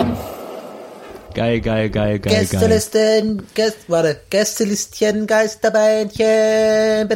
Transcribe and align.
action. 0.00 0.39
Geil, 1.34 1.60
geil, 1.60 1.90
geil, 1.90 2.18
geil, 2.18 2.32
geil. 2.32 2.46
Gästelisten, 2.50 3.42
Gäst, 3.54 3.76
warte, 3.88 4.16
Gästelistchen, 4.30 5.26
Geisterbändchen. 5.26 7.08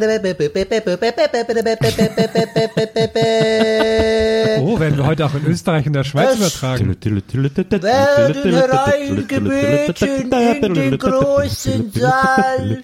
Oh, 4.61 4.79
werden 4.79 4.97
wir 4.97 5.05
heute 5.05 5.25
auch 5.25 5.35
in 5.35 5.45
Österreich 5.47 5.85
und 5.87 5.93
der 5.93 6.03
Schweiz 6.03 6.29
Das- 6.29 6.37
übertragen. 6.37 6.95
Werden 7.01 8.53
hereingebeten 8.53 10.31
in 10.61 10.73
den 10.73 10.97
großen 10.97 11.91
Saal. 11.93 12.81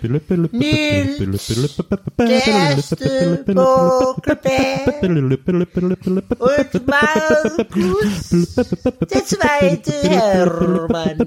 Nils, 0.51 1.17
Gäste, 2.17 3.45
Vogelbär 3.55 4.81
und 6.39 6.87
Markus, 6.87 8.29
der 9.11 9.25
zweite 9.25 9.91
Hermann. 10.09 11.20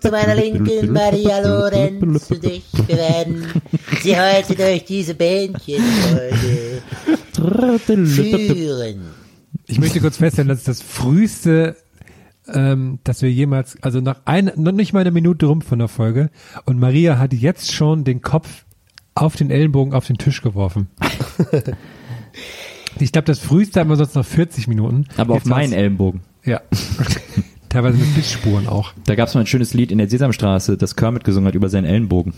Zu 0.00 0.10
meiner 0.10 0.34
Linken 0.34 0.92
Maria 0.92 1.40
Lorenz 1.40 2.30
und 2.30 2.44
ich. 2.44 2.64
Werden 2.88 3.46
Sie 4.02 4.16
heute 4.16 4.54
durch 4.54 4.84
diese 4.84 5.14
Bändchen 5.14 5.82
führen. 7.84 9.00
Ich 9.66 9.78
möchte 9.78 10.00
kurz 10.00 10.16
feststellen, 10.18 10.48
das 10.48 10.58
ist 10.58 10.68
das 10.68 10.82
früheste, 10.82 11.76
ähm, 12.52 12.98
dass 13.04 13.22
wir 13.22 13.30
jemals, 13.30 13.76
also 13.82 14.00
nach 14.00 14.20
ein, 14.24 14.50
noch 14.56 14.72
nicht 14.72 14.92
mal 14.92 15.00
eine 15.00 15.10
Minute 15.10 15.46
rum 15.46 15.62
von 15.62 15.78
der 15.78 15.88
Folge 15.88 16.30
und 16.64 16.78
Maria 16.78 17.18
hat 17.18 17.32
jetzt 17.32 17.72
schon 17.72 18.04
den 18.04 18.20
Kopf 18.20 18.64
auf 19.14 19.36
den 19.36 19.50
Ellenbogen 19.50 19.94
auf 19.94 20.06
den 20.06 20.18
Tisch 20.18 20.42
geworfen. 20.42 20.88
ich 22.98 23.12
glaube, 23.12 23.26
das 23.26 23.38
früheste 23.38 23.80
haben 23.80 23.90
wir 23.90 23.96
sonst 23.96 24.14
noch 24.14 24.26
40 24.26 24.68
Minuten. 24.68 25.06
Aber 25.16 25.34
auf 25.34 25.40
Jetzt 25.40 25.48
meinen 25.48 25.70
war's- 25.70 25.78
Ellenbogen. 25.78 26.20
Ja. 26.44 26.60
Teilweise 27.72 27.96
mit 27.96 28.14
Bissspuren 28.14 28.68
auch. 28.68 28.92
Da 29.06 29.14
gab 29.14 29.28
es 29.28 29.34
mal 29.34 29.40
ein 29.40 29.46
schönes 29.46 29.72
Lied 29.72 29.90
in 29.90 29.96
der 29.96 30.06
Sesamstraße, 30.06 30.76
das 30.76 30.94
Kermit 30.94 31.24
gesungen 31.24 31.48
hat 31.48 31.54
über 31.54 31.70
seinen 31.70 31.86
Ellenbogen. 31.86 32.34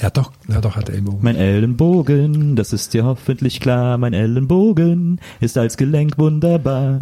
Ja, 0.00 0.10
doch, 0.10 0.30
ja, 0.46 0.60
doch, 0.60 0.76
hat 0.76 0.90
Ellenbogen. 0.90 1.20
Mein 1.22 1.34
Ellenbogen, 1.34 2.54
das 2.54 2.72
ist 2.72 2.94
dir 2.94 3.04
hoffentlich 3.04 3.58
klar, 3.58 3.98
mein 3.98 4.12
Ellenbogen 4.12 5.20
ist 5.40 5.58
als 5.58 5.76
Gelenk 5.76 6.18
wunderbar. 6.18 7.00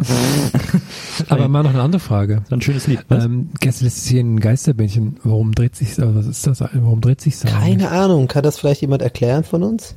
Aber 1.29 1.47
mal 1.47 1.61
noch 1.61 1.69
eine 1.69 1.83
andere 1.83 1.99
Frage. 1.99 2.41
So 2.49 2.55
ein 2.55 2.61
schönes 2.61 2.87
Lied. 2.87 3.05
Was? 3.07 3.25
Ähm, 3.25 3.49
gestern 3.59 3.85
ist 3.85 4.07
hier 4.07 4.21
ein 4.21 4.39
Geisterbändchen. 4.39 5.17
Warum 5.23 5.53
dreht 5.53 5.75
sich, 5.75 5.89
also 6.01 6.15
was 6.15 6.25
ist 6.25 6.47
das? 6.47 6.61
Warum 6.61 7.01
dreht 7.01 7.21
sich 7.21 7.37
so? 7.37 7.47
Keine 7.47 7.91
Ahnung, 7.91 8.27
kann 8.27 8.41
das 8.41 8.57
vielleicht 8.57 8.81
jemand 8.81 9.03
erklären 9.03 9.43
von 9.43 9.61
uns? 9.61 9.95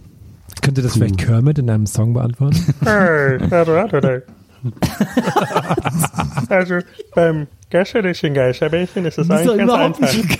Könnte 0.60 0.83
das 0.83 0.93
vielleicht 0.93 1.16
Kermit 1.16 1.59
in 1.59 1.71
einem 1.71 1.87
Song 1.87 2.12
beantworten? 2.12 2.59
Also 6.49 6.79
beim 7.15 7.47
Gästelischen 7.71 8.33
Geisterbällchen 8.35 9.05
ist 9.05 9.19
es 9.19 9.29
Das 9.29 9.41
ist 9.43 9.47
doch 9.47 9.53
eigentlich 9.55 9.67
ganz 9.67 9.71
überhaupt 9.71 10.03
einfach. 10.03 10.15
nicht 10.17 10.33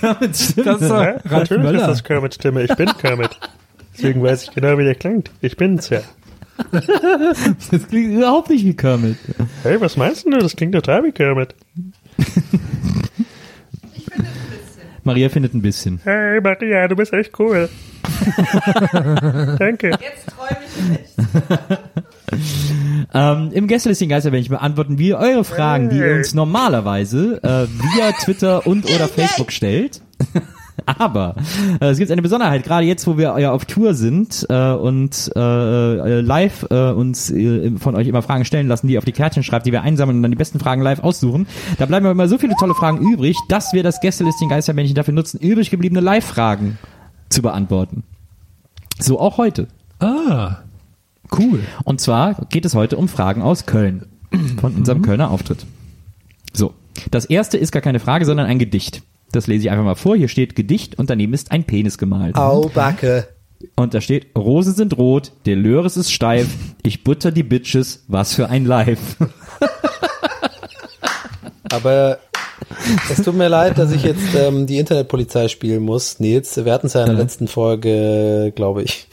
Stimme. 0.43 0.65
Das 0.65 0.81
ist 0.81 0.89
Ja, 0.89 1.15
natürlich 1.29 1.63
Möller. 1.63 1.81
ist 1.81 1.87
das 1.87 2.03
Kermits 2.03 2.35
Stimme. 2.35 2.63
Ich 2.63 2.75
bin 2.75 2.89
Kermit. 2.97 3.29
Deswegen 3.95 4.23
weiß 4.23 4.43
ich 4.43 4.51
genau, 4.51 4.77
wie 4.77 4.83
der 4.85 4.95
klingt. 4.95 5.29
Ich 5.41 5.55
bin's 5.57 5.89
ja. 5.89 5.99
Das 7.71 7.87
klingt 7.87 8.13
überhaupt 8.17 8.49
nicht 8.49 8.65
wie 8.65 8.75
Kermit. 8.75 9.17
Hey, 9.63 9.79
was 9.79 9.95
meinst 9.97 10.25
du? 10.25 10.31
Das 10.31 10.55
klingt 10.55 10.73
total 10.73 11.03
wie 11.03 11.11
Kermit. 11.11 11.53
Maria 15.03 15.29
findet 15.29 15.53
ein 15.53 15.61
bisschen. 15.61 15.99
Hey, 16.03 16.41
Maria, 16.41 16.87
du 16.87 16.95
bist 16.95 17.13
echt 17.13 17.37
cool. 17.39 17.69
Danke. 19.59 19.91
Ähm, 23.13 23.49
Im 23.53 23.67
Gästelistchen 23.67 24.09
Geisterbändchen 24.09 24.55
beantworten 24.55 24.97
wir 24.97 25.17
eure 25.17 25.43
Fragen, 25.43 25.89
die 25.89 25.97
ihr 25.97 26.15
uns 26.15 26.33
normalerweise 26.33 27.39
äh, 27.43 27.67
via 27.67 28.11
Twitter 28.11 28.67
und 28.67 28.85
oder 28.85 29.07
Facebook 29.07 29.51
stellt. 29.51 30.01
Aber 30.85 31.35
äh, 31.81 31.87
es 31.87 31.97
gibt 31.97 32.11
eine 32.11 32.21
Besonderheit, 32.21 32.63
gerade 32.63 32.85
jetzt, 32.85 33.05
wo 33.07 33.17
wir 33.17 33.37
ja 33.39 33.51
auf 33.51 33.65
Tour 33.65 33.93
sind 33.93 34.45
äh, 34.49 34.71
und 34.71 35.31
äh, 35.35 35.39
äh, 35.39 36.21
live 36.21 36.67
äh, 36.69 36.91
uns 36.91 37.29
äh, 37.31 37.71
von 37.77 37.95
euch 37.95 38.07
immer 38.07 38.21
Fragen 38.21 38.45
stellen 38.45 38.67
lassen, 38.67 38.87
die 38.87 38.93
ihr 38.93 38.99
auf 38.99 39.05
die 39.05 39.11
Kärtchen 39.11 39.43
schreibt, 39.43 39.65
die 39.65 39.71
wir 39.71 39.81
einsammeln 39.81 40.17
und 40.17 40.23
dann 40.23 40.31
die 40.31 40.37
besten 40.37 40.59
Fragen 40.59 40.81
live 40.81 40.99
aussuchen. 40.99 41.47
Da 41.77 41.85
bleiben 41.85 42.05
aber 42.05 42.13
immer 42.13 42.27
so 42.27 42.37
viele 42.37 42.55
tolle 42.55 42.75
Fragen 42.75 42.99
übrig, 42.99 43.37
dass 43.49 43.73
wir 43.73 43.83
das 43.83 43.99
Gästelistchen 44.01 44.49
Geisterbändchen 44.49 44.95
dafür 44.95 45.13
nutzen, 45.13 45.39
übrig 45.39 45.69
gebliebene 45.69 46.01
Live-Fragen 46.01 46.77
zu 47.29 47.41
beantworten. 47.41 48.03
So 48.99 49.19
auch 49.19 49.37
heute. 49.37 49.67
ah, 49.99 50.57
cool. 51.37 51.61
Und 51.83 52.01
zwar 52.01 52.45
geht 52.49 52.65
es 52.65 52.75
heute 52.75 52.97
um 52.97 53.07
Fragen 53.07 53.41
aus 53.41 53.65
Köln. 53.65 54.05
Von 54.59 54.75
unserem 54.75 55.01
Kölner 55.01 55.31
Auftritt. 55.31 55.65
So. 56.53 56.73
Das 57.11 57.25
erste 57.25 57.57
ist 57.57 57.71
gar 57.71 57.81
keine 57.81 57.99
Frage, 57.99 58.25
sondern 58.25 58.45
ein 58.45 58.59
Gedicht. 58.59 59.01
Das 59.31 59.47
lese 59.47 59.65
ich 59.65 59.71
einfach 59.71 59.85
mal 59.85 59.95
vor. 59.95 60.15
Hier 60.15 60.27
steht 60.27 60.55
Gedicht 60.55 60.97
und 60.97 61.09
daneben 61.09 61.33
ist 61.33 61.51
ein 61.51 61.63
Penis 61.63 61.97
gemalt. 61.97 62.35
Au, 62.35 62.69
Backe. 62.69 63.27
Und 63.75 63.93
da 63.93 64.01
steht, 64.01 64.27
Rosen 64.37 64.73
sind 64.73 64.97
rot, 64.97 65.31
der 65.45 65.55
Löres 65.55 65.97
ist 65.97 66.11
steif, 66.11 66.47
ich 66.81 67.03
butter 67.03 67.31
die 67.31 67.43
Bitches, 67.43 68.05
was 68.07 68.33
für 68.33 68.49
ein 68.49 68.65
Live. 68.65 69.17
Aber 71.71 72.19
es 73.11 73.21
tut 73.21 73.35
mir 73.35 73.49
leid, 73.49 73.77
dass 73.77 73.91
ich 73.91 74.03
jetzt 74.03 74.33
ähm, 74.35 74.65
die 74.65 74.77
Internetpolizei 74.77 75.49
spielen 75.49 75.83
muss. 75.83 76.19
Nils, 76.19 76.63
wir 76.63 76.71
hatten 76.71 76.87
es 76.87 76.93
ja 76.93 77.01
in 77.01 77.07
der 77.07 77.15
letzten 77.15 77.47
Folge, 77.47 78.53
glaube 78.55 78.83
ich. 78.83 79.07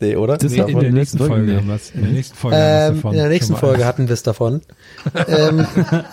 Nee, 0.00 0.16
oder? 0.16 0.36
Das 0.38 0.52
Nee, 0.52 0.60
in 0.60 0.78
der 0.80 0.92
nächsten 0.92 1.18
Folge 1.18 1.56
haben 1.56 1.66
wir 1.68 1.74
es. 1.74 1.90
In 1.90 2.02
der 2.02 2.10
nächsten 2.12 2.36
Folge 2.36 2.56
Ähm, 2.58 2.94
davon. 2.96 3.12
in 3.12 3.18
der 3.18 3.28
nächsten. 3.28 3.56
Folge 3.56 3.84
hatten 3.84 4.08
wir 4.08 4.14
es 4.14 4.22
davon. 4.22 4.60
ähm, 5.28 5.66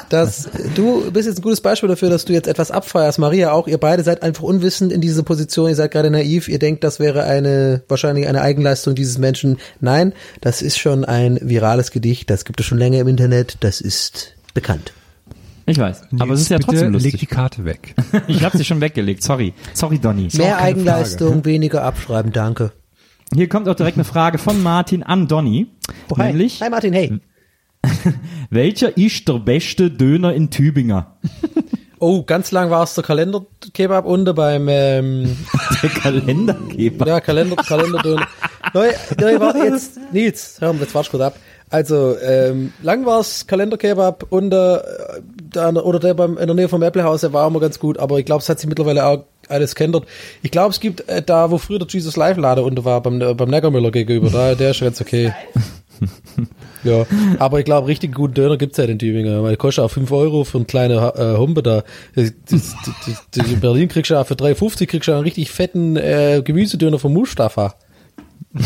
dass 0.10 0.50
du 0.76 1.12
bist 1.12 1.28
jetzt 1.28 1.40
ein 1.40 1.42
gutes 1.42 1.62
Beispiel 1.62 1.90
dafür, 1.90 2.10
dass 2.10 2.26
du 2.26 2.34
jetzt 2.34 2.48
etwas 2.48 2.72
abfeierst. 2.72 3.20
Maria 3.20 3.52
auch. 3.52 3.68
Ihr 3.68 3.78
beide 3.78 4.04
seid 4.04 4.24
einfach 4.24 4.44
unwissend 4.44 4.92
in 4.92 5.02
dieser 5.02 5.24
Position. 5.24 5.70
Ihr 5.70 5.76
seid 5.76 5.92
gerade 5.92 6.10
naiv. 6.10 6.48
Ihr 6.50 6.60
denkt, 6.60 6.84
das 6.84 7.00
wäre 7.00 7.24
eine 7.24 7.84
wahrscheinlich 7.88 8.28
eine 8.28 8.42
Eigenleistung 8.42 8.96
dieses 8.96 9.18
Menschen. 9.18 9.58
Nein, 9.80 10.14
das 10.42 10.62
ist 10.62 10.78
schon 10.78 11.06
ein 11.06 11.40
virales 11.42 11.92
Gedicht. 11.92 12.30
Das 12.30 12.46
gibt 12.46 12.60
es 12.60 12.66
schon 12.66 12.78
länger 12.78 13.00
im 13.00 13.08
Internet. 13.08 13.58
Das 13.62 13.82
ist 13.82 14.34
bekannt. 14.54 14.94
Ich 15.68 15.80
weiß. 15.80 16.02
Aber 16.20 16.34
es 16.36 16.42
ist 16.42 16.50
ja 16.50 16.58
Bitte 16.58 16.70
trotzdem 16.72 16.94
leg 16.94 17.02
die 17.02 17.10
lustig. 17.12 17.30
Karte 17.30 17.66
weg. 17.66 17.96
Ich 18.28 18.44
habe 18.44 18.56
sie 18.58 18.64
schon 18.66 18.82
weggelegt. 18.82 19.24
Sorry. 19.24 19.54
Sorry, 19.74 19.98
Donny. 19.98 20.28
Mehr 20.34 20.60
Eigenleistung, 20.60 21.44
weniger 21.44 21.84
abschreiben. 21.84 22.32
Danke. 22.32 22.72
Hier 23.34 23.50
kommt 23.50 23.68
auch 23.68 23.76
direkt 23.76 23.98
eine 23.98 24.04
Frage 24.04 24.38
von 24.38 24.62
Martin 24.62 25.04
an 25.04 25.28
Donny. 25.28 25.68
Oh, 26.10 26.18
hi. 26.18 26.28
Nämlich, 26.28 26.62
hi 26.62 26.70
Martin, 26.70 26.94
hey. 26.94 27.20
welcher 28.50 28.98
ist 28.98 29.28
der 29.28 29.40
beste 29.40 29.92
Döner 29.92 30.34
in 30.34 30.50
Tübinger? 30.50 31.18
Oh, 32.00 32.24
ganz 32.24 32.52
lang 32.52 32.70
war 32.70 32.84
es 32.84 32.94
der 32.94 33.06
Kalenderkebab 33.06 34.06
unten 34.06 34.36
beim 34.36 34.68
ähm, 34.70 35.38
Der 35.82 35.90
Kalendergeber. 35.90 37.08
Ja, 37.08 37.22
Kalender, 37.22 37.56
Kalenderdöner. 37.56 38.28
Neu, 38.74 38.92
neu 39.20 39.40
war 39.40 39.56
jetzt, 39.56 39.98
Nils, 40.12 40.58
hör 40.60 40.74
mal, 40.74 40.82
jetzt 40.82 40.94
warte 40.94 41.10
kurz 41.10 41.24
ab. 41.24 41.36
Also, 41.70 42.16
ähm, 42.22 42.74
lang 42.84 43.06
war's 43.06 43.48
Kalenderkebab 43.48 44.26
unter, 44.30 44.84
äh, 45.18 45.22
da, 45.50 45.72
oder 45.72 46.00
der 46.00 46.14
beim, 46.14 46.38
in 46.38 46.46
der 46.46 46.56
Nähe 46.56 46.70
vom 46.70 46.84
Apple 46.84 47.04
House, 47.04 47.22
der 47.22 47.34
war 47.34 47.48
immer 47.48 47.60
ganz 47.60 47.80
gut, 47.80 47.98
aber 47.98 48.20
ich 48.20 48.26
glaube, 48.26 48.42
es 48.42 48.50
hat 48.50 48.60
sich 48.60 48.70
mittlerweile 48.70 49.06
auch 49.06 49.24
alles 49.50 49.76
geändert. 49.76 50.06
Ich 50.42 50.52
glaube, 50.52 50.72
es 50.72 50.80
gibt 50.80 51.08
äh, 51.10 51.22
da, 51.22 51.52
wo 51.52 51.58
früher 51.58 51.80
der 51.80 51.88
Jesus 51.88 52.16
Live 52.16 52.38
Lader 52.38 52.64
unter 52.64 52.86
war, 52.86 53.02
beim, 53.02 53.22
äh, 53.22 53.34
beim 53.34 53.50
Neckermüller 53.50 53.92
gegenüber, 53.92 54.30
da, 54.30 54.56
der 54.56 54.72
ist 54.72 54.82
ganz 54.82 55.02
okay. 55.02 55.34
ja, 56.84 57.06
aber 57.40 57.60
ich 57.60 57.66
glaube, 57.66 57.88
richtig 57.88 58.14
guten 58.14 58.34
Döner 58.34 58.58
gibt's 58.58 58.78
ja 58.78 58.86
in 58.86 59.00
Tübingen, 59.00 59.44
weil 59.44 59.58
kostet 59.58 59.84
auch 59.84 59.92
5 59.92 60.12
Euro 60.12 60.44
für 60.44 60.58
eine 60.58 60.66
kleine 60.66 61.14
äh, 61.16 61.38
Humpe 61.38 61.64
da. 61.64 61.84
Das, 62.16 62.34
das, 62.50 62.76
das, 63.32 63.52
in 63.52 63.60
Berlin 63.60 63.88
kriegst 63.88 64.12
du 64.12 64.20
auch 64.20 64.28
für 64.28 64.36
3,50 64.36 64.86
kriegst 64.88 65.08
du 65.08 65.14
einen 65.14 65.22
richtig 65.22 65.52
fetten 65.52 65.96
äh, 65.96 66.42
Gemüsedöner 66.44 67.00
von 67.00 67.14
Mustafa. 67.14 67.76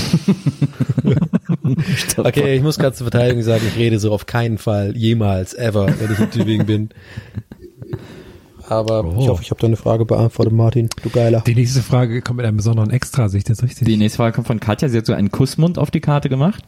Okay, 2.17 2.55
ich 2.55 2.63
muss 2.63 2.79
gerade 2.79 2.95
zur 2.95 3.09
Verteidigung 3.09 3.43
sagen, 3.43 3.61
ich 3.67 3.77
rede 3.77 3.99
so 3.99 4.11
auf 4.11 4.25
keinen 4.25 4.57
Fall 4.57 4.95
jemals, 4.95 5.53
ever, 5.53 5.87
wenn 5.99 6.11
ich 6.11 6.19
in 6.19 6.31
Tübingen 6.31 6.65
bin. 6.65 6.89
Aber 8.69 9.05
ich 9.19 9.27
hoffe, 9.27 9.41
ich 9.43 9.51
habe 9.51 9.61
deine 9.61 9.75
Frage 9.75 10.05
beantwortet, 10.05 10.53
Martin. 10.53 10.89
Du 11.03 11.09
Geiler. 11.09 11.41
Die 11.41 11.55
nächste 11.55 11.81
Frage 11.81 12.21
kommt 12.21 12.37
mit 12.37 12.45
einem 12.45 12.57
besonderen 12.57 12.91
Extra, 12.91 13.29
sehe 13.29 13.39
ich 13.39 13.43
das 13.43 13.63
richtig? 13.63 13.87
Die 13.87 13.97
nächste 13.97 14.17
Frage 14.17 14.35
kommt 14.35 14.47
von 14.47 14.59
Katja. 14.59 14.89
Sie 14.89 14.97
hat 14.97 15.05
so 15.05 15.13
einen 15.13 15.31
Kussmund 15.31 15.77
auf 15.77 15.91
die 15.91 16.01
Karte 16.01 16.29
gemacht. 16.29 16.63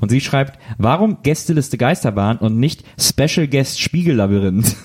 Und 0.00 0.10
sie 0.10 0.20
schreibt, 0.20 0.58
warum 0.78 1.18
Gästeliste 1.22 1.78
Geisterbahn 1.78 2.38
und 2.38 2.58
nicht 2.58 2.84
Special 2.98 3.48
Guest 3.48 3.80
Spiegellabyrinth? 3.80 4.76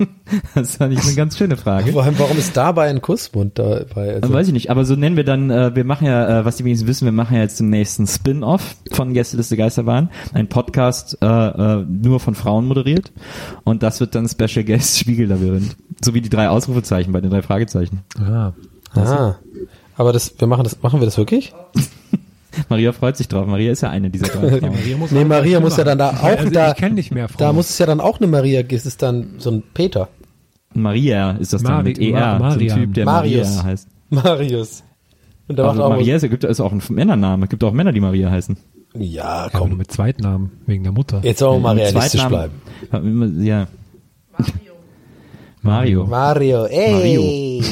das 0.54 0.76
fand 0.76 0.92
ich 0.92 1.04
eine 1.04 1.14
ganz 1.14 1.36
schöne 1.36 1.56
Frage. 1.56 1.92
Vor 1.92 2.02
allem, 2.02 2.18
warum 2.18 2.38
ist 2.38 2.56
dabei 2.56 2.88
ein 2.88 3.00
Kussmund 3.00 3.58
dabei? 3.58 4.14
Also, 4.14 4.32
Weiß 4.32 4.46
ich 4.46 4.52
nicht, 4.52 4.70
aber 4.70 4.84
so 4.84 4.96
nennen 4.96 5.16
wir 5.16 5.24
dann, 5.24 5.50
äh, 5.50 5.74
wir 5.74 5.84
machen 5.84 6.06
ja, 6.06 6.40
äh, 6.40 6.44
was 6.44 6.56
die 6.56 6.64
wenigsten 6.64 6.86
wissen, 6.86 7.04
wir 7.04 7.12
machen 7.12 7.36
ja 7.36 7.42
jetzt 7.42 7.60
den 7.60 7.70
nächsten 7.70 8.06
Spin-off 8.06 8.76
von 8.92 9.12
Gästeliste 9.12 9.56
Geisterbahn. 9.56 10.10
Ein 10.32 10.48
Podcast 10.48 11.18
äh, 11.20 11.26
äh, 11.26 11.84
nur 11.86 12.20
von 12.20 12.34
Frauen 12.34 12.66
moderiert. 12.66 13.12
Und 13.64 13.82
das 13.82 14.00
wird 14.00 14.14
dann 14.14 14.28
Special 14.28 14.64
Guest 14.64 14.98
Spiegellabyrinth. 14.98 15.76
So 16.02 16.14
wie 16.14 16.20
die 16.20 16.28
drei 16.30 16.48
Ausrufezeichen 16.48 17.12
bei 17.12 17.20
den 17.20 17.30
drei 17.30 17.42
Fragezeichen. 17.42 18.00
Ah. 18.18 18.52
ah, 18.94 19.34
aber 19.96 20.12
das, 20.12 20.34
wir 20.38 20.46
machen 20.48 20.64
das, 20.64 20.82
machen 20.82 21.00
wir 21.00 21.04
das 21.04 21.18
wirklich? 21.18 21.52
Maria 22.68 22.92
freut 22.92 23.16
sich 23.16 23.28
drauf. 23.28 23.46
Maria 23.46 23.70
ist 23.72 23.80
ja 23.82 23.90
eine 23.90 24.10
dieser 24.10 24.26
drei 24.26 24.48
Frauen. 24.60 24.72
Maria 24.72 24.96
muss 24.96 25.10
Nee, 25.12 25.20
auch 25.22 25.26
Maria 25.28 25.60
muss 25.60 25.76
ja 25.76 25.84
dann 25.84 25.98
da 25.98 26.10
auch 26.10 26.22
also 26.22 26.50
da- 26.50 26.70
Ich 26.72 26.76
kenne 26.78 26.94
nicht 26.96 27.12
mehr 27.12 27.28
Frauen. 27.28 27.38
Da 27.38 27.52
muss 27.52 27.70
es 27.70 27.78
ja 27.78 27.86
dann 27.86 28.00
auch 28.00 28.18
eine 28.18 28.26
Maria, 28.26 28.60
ist 28.62 28.86
es 28.86 28.96
dann 28.96 29.34
so 29.38 29.50
ein 29.50 29.62
Peter. 29.74 30.08
Maria 30.74 31.32
ist 31.32 31.52
das 31.52 31.62
dann 31.62 31.72
Mari- 31.74 31.88
mit 31.90 31.98
ER. 31.98 32.38
Ma- 32.38 32.50
so 32.52 32.58
ein. 32.60 32.68
Typ, 32.68 32.94
der 32.94 33.04
Marius. 33.04 33.48
Maria 33.56 33.64
heißt. 33.64 33.88
Marius. 34.10 34.82
Und 35.48 35.58
Aber 35.60 35.68
macht 35.74 35.80
auch 35.82 35.88
Maria 35.90 36.16
ist, 36.16 36.22
gibt, 36.30 36.44
ist 36.44 36.60
auch 36.60 36.72
ein 36.72 36.82
Männername. 36.90 37.44
Es 37.44 37.50
gibt 37.50 37.62
auch 37.64 37.72
Männer, 37.72 37.92
die 37.92 38.00
Maria 38.00 38.30
heißen. 38.30 38.56
Ja, 38.94 39.44
ja, 39.44 39.50
komm. 39.52 39.68
nur 39.70 39.78
mit 39.78 39.90
Zweitnamen, 39.92 40.50
wegen 40.66 40.82
der 40.82 40.92
Mutter. 40.92 41.20
Jetzt 41.22 41.40
wir 41.42 41.56
mal 41.58 41.76
realistisch 41.76 42.24
bleiben. 42.24 42.54
Ja. 43.42 43.66
Mario. 44.38 44.69
Mario, 46.06 46.66
ey. 46.66 47.62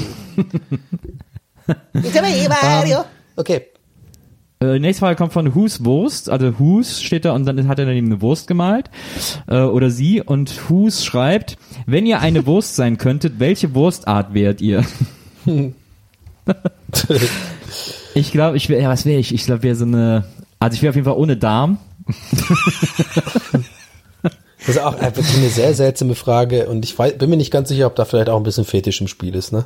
Mario. 2.63 3.05
Okay. 3.37 3.63
Äh, 4.61 4.81
nächste 4.81 5.01
Frage 5.01 5.15
kommt 5.15 5.33
von 5.33 5.55
Hus 5.55 5.85
Wurst. 5.85 6.29
Also 6.29 6.59
Hus 6.59 7.01
steht 7.01 7.25
da 7.25 7.33
und 7.33 7.47
dann 7.47 7.69
hat 7.69 7.79
er 7.79 7.87
daneben 7.87 8.09
eine 8.09 8.21
Wurst 8.21 8.49
gemalt. 8.49 8.91
Äh, 9.47 9.61
oder 9.61 9.91
sie. 9.91 10.21
Und 10.21 10.69
Hus 10.69 11.05
schreibt, 11.05 11.57
wenn 11.87 12.05
ihr 12.05 12.19
eine 12.21 12.47
Wurst 12.47 12.75
sein 12.75 12.99
könntet, 12.99 13.39
welche 13.39 13.77
Wurstart 13.77 14.35
wärt 14.35 14.61
ihr? 14.61 14.85
ich 18.15 18.33
glaube, 18.33 18.57
ich 18.57 18.69
wäre, 18.69 18.83
ja, 18.83 18.89
was 18.89 19.07
wäre 19.07 19.21
ich? 19.21 19.33
Ich 19.33 19.45
glaube, 19.45 19.63
wäre 19.63 19.77
so 19.77 19.85
eine, 19.85 20.25
also 20.59 20.75
ich 20.75 20.83
wäre 20.83 20.91
auf 20.91 20.97
jeden 20.97 21.07
Fall 21.07 21.17
ohne 21.17 21.37
Darm. 21.37 21.79
Das 24.69 24.77
ist 24.77 24.83
auch 24.83 24.99
einfach 25.01 25.25
eine 25.35 25.49
sehr 25.49 25.73
seltsame 25.73 26.15
Frage 26.15 26.69
und 26.69 26.85
ich 26.85 26.99
weiß, 26.99 27.17
bin 27.17 27.31
mir 27.31 27.39
nicht 27.39 27.51
ganz 27.51 27.71
sicher, 27.71 27.87
ob 27.87 27.97
da 27.97 28.05
vielleicht 28.05 28.29
auch 28.29 28.37
ein 28.37 28.43
bisschen 28.43 28.67
Fetisch 28.67 29.01
im 29.01 29.09
Spiel 29.09 29.35
ist, 29.35 29.51
ne? 29.51 29.65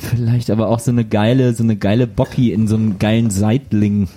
Vielleicht 0.00 0.48
aber 0.48 0.68
auch 0.68 0.78
so 0.78 0.90
eine 0.90 1.04
geile, 1.04 1.52
so 1.52 1.62
eine 1.62 1.76
geile 1.76 2.06
Bocki 2.06 2.50
in 2.50 2.66
so 2.66 2.76
einem 2.76 2.98
geilen 2.98 3.28
Seitling. 3.28 4.08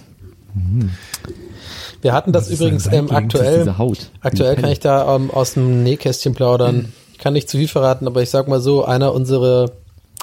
Wir 2.02 2.14
hatten 2.14 2.32
das 2.32 2.50
übrigens 2.50 2.88
ähm? 2.90 3.08
Das 3.08 3.18
aktuell. 3.18 3.60
diese 3.60 3.78
Haut. 3.78 4.10
Aktuell 4.22 4.56
kann 4.56 4.72
ich 4.72 4.80
da 4.80 5.18
ähm, 5.18 5.32
aus 5.32 5.56
dem 5.56 5.84
Nähkästchen 5.84 6.34
plaudern. 6.34 6.94
Ich 7.12 7.18
kann 7.18 7.34
nicht 7.34 7.50
zu 7.50 7.58
viel 7.58 7.68
verraten, 7.68 8.08
aber 8.08 8.22
ich 8.22 8.30
sag 8.30 8.48
mal 8.48 8.62
so, 8.62 8.86
einer 8.86 9.14
unserer 9.14 9.72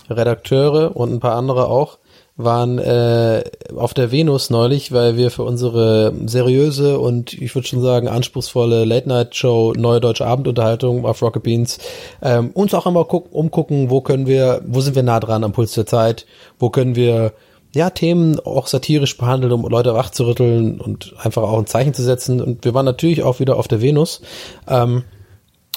Redakteure 0.09 0.97
und 0.97 1.13
ein 1.13 1.21
paar 1.21 1.37
andere 1.37 1.67
auch 1.67 1.99
waren 2.37 2.79
äh, 2.79 3.45
auf 3.77 3.95
der 3.95 4.11
Venus 4.11 4.51
neulich, 4.51 4.93
weil 4.93 5.17
wir 5.17 5.31
für 5.31 5.43
unsere 5.43 6.15
seriöse 6.27 6.99
und 6.99 7.35
ich 7.35 7.55
würde 7.55 7.69
schon 7.69 7.83
sagen 7.83 8.09
anspruchsvolle 8.09 8.85
Late-Night-Show 8.85 9.75
Neue 9.77 10.01
Deutsche 10.01 10.27
Abendunterhaltung 10.27 11.05
auf 11.05 11.21
Rocket 11.23 11.43
Beans 11.43 11.79
ähm, 12.23 12.51
uns 12.55 12.73
auch 12.75 12.87
immer 12.87 13.05
guck, 13.05 13.33
umgucken, 13.33 13.91
wo 13.91 14.01
können 14.01 14.27
wir, 14.27 14.63
wo 14.67 14.81
sind 14.81 14.97
wir 14.97 15.03
nah 15.03 15.21
dran 15.21 15.45
am 15.45 15.53
Puls 15.53 15.73
der 15.73 15.87
Zeit, 15.87 16.27
wo 16.59 16.71
können 16.71 16.97
wir 16.97 17.33
ja, 17.75 17.91
Themen 17.91 18.39
auch 18.41 18.67
satirisch 18.67 19.17
behandeln, 19.17 19.53
um 19.53 19.67
Leute 19.67 19.95
wachzurütteln 19.95 20.81
und 20.81 21.15
einfach 21.19 21.43
auch 21.43 21.59
ein 21.59 21.67
Zeichen 21.67 21.95
zu 21.95 22.03
setzen. 22.03 22.41
Und 22.41 22.65
wir 22.65 22.75
waren 22.75 22.85
natürlich 22.85 23.23
auch 23.23 23.41
wieder 23.41 23.57
auf 23.57 23.67
der 23.67 23.81
Venus. 23.81 24.21
Ähm, 24.69 25.05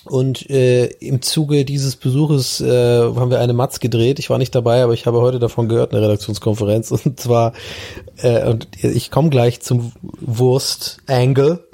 und 0.06 0.50
äh, 0.50 0.86
im 0.86 1.22
Zuge 1.22 1.66
dieses 1.66 1.96
Besuches 1.96 2.62
äh, 2.62 3.02
haben 3.02 3.31
wir 3.31 3.40
eine 3.40 3.54
Matz 3.54 3.80
gedreht. 3.80 4.19
Ich 4.19 4.30
war 4.30 4.38
nicht 4.38 4.54
dabei, 4.54 4.84
aber 4.84 4.94
ich 4.94 5.07
habe 5.07 5.19
heute 5.22 5.40
davon 5.40 5.68
gehört, 5.68 5.94
eine 5.94 6.02
Redaktionskonferenz. 6.04 6.92
Und 7.06 7.19
zwar, 7.19 7.54
äh, 8.18 8.48
und 8.48 8.68
ich 8.84 9.12
komme 9.12 9.30
gleich 9.30 9.62
zum 9.62 9.92
Wurst-Angle. 10.22 11.63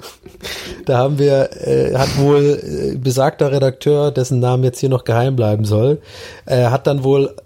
Da 0.86 0.98
haben 0.98 1.20
wir, 1.20 1.50
äh, 1.64 1.94
hat 1.94 2.18
wohl 2.18 2.58
äh, 2.94 2.96
besagter 2.96 3.52
Redakteur, 3.52 4.10
dessen 4.10 4.40
Namen 4.40 4.64
jetzt 4.64 4.80
hier 4.80 4.88
noch 4.88 5.04
geheim 5.04 5.36
bleiben 5.36 5.64
soll, 5.64 6.00
äh, 6.46 6.64
hat 6.64 6.88
dann 6.88 7.04
wohl 7.04 7.36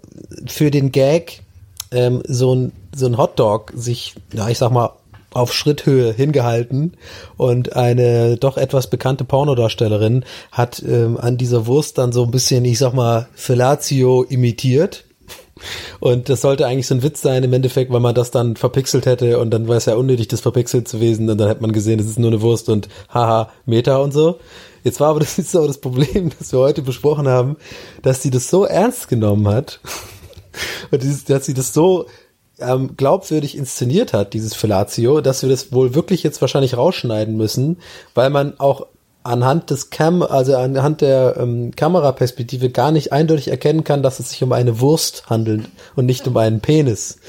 für 0.47 0.71
den 0.71 0.91
Gag 0.91 1.43
ähm, 1.91 2.23
so 2.25 2.55
ein 2.55 2.71
so 2.95 3.05
ein 3.05 3.17
Hotdog 3.17 3.71
sich, 3.75 4.15
ja 4.33 4.49
ich 4.49 4.57
sag 4.57 4.71
mal, 4.71 4.93
auf 5.31 5.53
Schritthöhe 5.53 6.13
hingehalten 6.13 6.93
und 7.35 7.75
eine 7.75 8.37
doch 8.37 8.57
etwas 8.57 8.89
bekannte 8.89 9.23
Pornodarstellerin 9.23 10.25
hat 10.51 10.81
ähm, 10.87 11.17
an 11.17 11.37
dieser 11.37 11.67
Wurst 11.67 11.97
dann 11.97 12.11
so 12.11 12.23
ein 12.23 12.31
bisschen, 12.31 12.65
ich 12.65 12.79
sag 12.79 12.93
mal, 12.93 13.27
Fellatio 13.35 14.23
imitiert. 14.23 15.03
Und 15.99 16.29
das 16.29 16.41
sollte 16.41 16.67
eigentlich 16.67 16.87
so 16.87 16.95
ein 16.95 17.03
Witz 17.03 17.21
sein 17.21 17.43
im 17.43 17.51
Endeffekt, 17.51 17.91
weil 17.91 17.99
man 17.99 18.13
das 18.13 18.29
dann 18.29 18.55
verpixelt 18.55 19.07
hätte 19.07 19.39
und 19.39 19.49
dann 19.49 19.67
wäre 19.67 19.77
es 19.77 19.85
ja 19.85 19.95
unnötig, 19.95 20.27
das 20.27 20.41
verpixelt 20.41 20.87
zu 20.87 21.01
wesen 21.01 21.29
und 21.29 21.37
dann 21.39 21.47
hätte 21.47 21.61
man 21.61 21.71
gesehen, 21.71 21.97
das 21.97 22.07
ist 22.07 22.19
nur 22.19 22.29
eine 22.29 22.41
Wurst 22.41 22.69
und 22.69 22.87
haha, 23.09 23.51
Meta 23.65 23.97
und 23.97 24.11
so. 24.11 24.39
Jetzt 24.83 24.99
war 24.99 25.09
aber 25.09 25.19
das 25.21 25.37
ist 25.39 25.55
aber 25.55 25.67
das 25.67 25.79
Problem, 25.79 26.31
das 26.37 26.51
wir 26.51 26.59
heute 26.59 26.81
besprochen 26.81 27.27
haben, 27.27 27.57
dass 28.03 28.21
sie 28.21 28.29
das 28.29 28.49
so 28.49 28.65
ernst 28.65 29.07
genommen 29.07 29.47
hat 29.47 29.79
und 30.91 31.03
dass 31.29 31.45
sie 31.45 31.53
das 31.53 31.73
so 31.73 32.05
ähm, 32.59 32.95
glaubwürdig 32.97 33.57
inszeniert 33.57 34.13
hat, 34.13 34.33
dieses 34.33 34.53
Fellatio, 34.53 35.21
dass 35.21 35.41
wir 35.41 35.49
das 35.49 35.71
wohl 35.71 35.95
wirklich 35.95 36.23
jetzt 36.23 36.41
wahrscheinlich 36.41 36.77
rausschneiden 36.77 37.35
müssen, 37.37 37.77
weil 38.13 38.29
man 38.29 38.59
auch 38.59 38.87
anhand 39.23 39.69
des 39.69 39.89
Cam, 39.89 40.23
also 40.23 40.55
anhand 40.55 41.01
der 41.01 41.35
ähm, 41.37 41.71
Kameraperspektive 41.75 42.69
gar 42.69 42.91
nicht 42.91 43.11
eindeutig 43.11 43.49
erkennen 43.49 43.83
kann, 43.83 44.01
dass 44.01 44.19
es 44.19 44.29
sich 44.29 44.41
um 44.41 44.53
eine 44.53 44.79
Wurst 44.79 45.29
handelt 45.29 45.69
und 45.95 46.05
nicht 46.05 46.27
um 46.27 46.37
einen 46.37 46.61
Penis. 46.61 47.19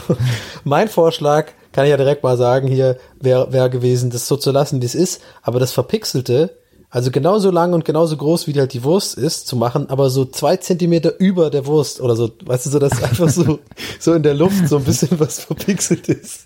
mein 0.64 0.88
Vorschlag, 0.88 1.48
kann 1.72 1.84
ich 1.84 1.90
ja 1.90 1.96
direkt 1.96 2.22
mal 2.22 2.36
sagen, 2.36 2.66
hier 2.66 2.96
wäre 3.20 3.52
wär 3.52 3.68
gewesen, 3.68 4.10
das 4.10 4.26
so 4.26 4.36
zu 4.36 4.50
lassen, 4.50 4.80
wie 4.82 4.86
es 4.86 4.94
ist, 4.94 5.20
aber 5.42 5.60
das 5.60 5.72
Verpixelte, 5.72 6.58
also 6.92 7.12
genauso 7.12 7.52
lang 7.52 7.72
und 7.72 7.84
genauso 7.84 8.16
groß, 8.16 8.48
wie 8.48 8.58
halt 8.58 8.72
die 8.72 8.82
Wurst 8.82 9.16
ist, 9.16 9.46
zu 9.46 9.54
machen, 9.54 9.88
aber 9.88 10.10
so 10.10 10.24
zwei 10.24 10.56
Zentimeter 10.56 11.20
über 11.20 11.48
der 11.48 11.64
Wurst 11.66 12.00
oder 12.00 12.16
so, 12.16 12.32
weißt 12.44 12.66
du, 12.66 12.70
so, 12.70 12.78
dass 12.80 13.00
einfach 13.00 13.28
so, 13.28 13.60
so 14.00 14.12
in 14.12 14.24
der 14.24 14.34
Luft 14.34 14.68
so 14.68 14.78
ein 14.78 14.84
bisschen 14.84 15.20
was 15.20 15.38
verpixelt 15.38 16.08
ist. 16.08 16.40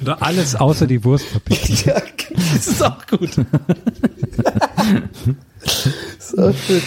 Oder 0.00 0.22
alles 0.22 0.54
außer 0.54 0.86
die 0.86 1.04
Wurst 1.04 1.26
verpixelt. 1.26 1.86
Ja, 1.86 2.00
das 2.54 2.66
ist 2.66 2.82
auch 2.82 3.06
gut. 3.06 3.30
so 6.20 6.52
schön. 6.52 6.82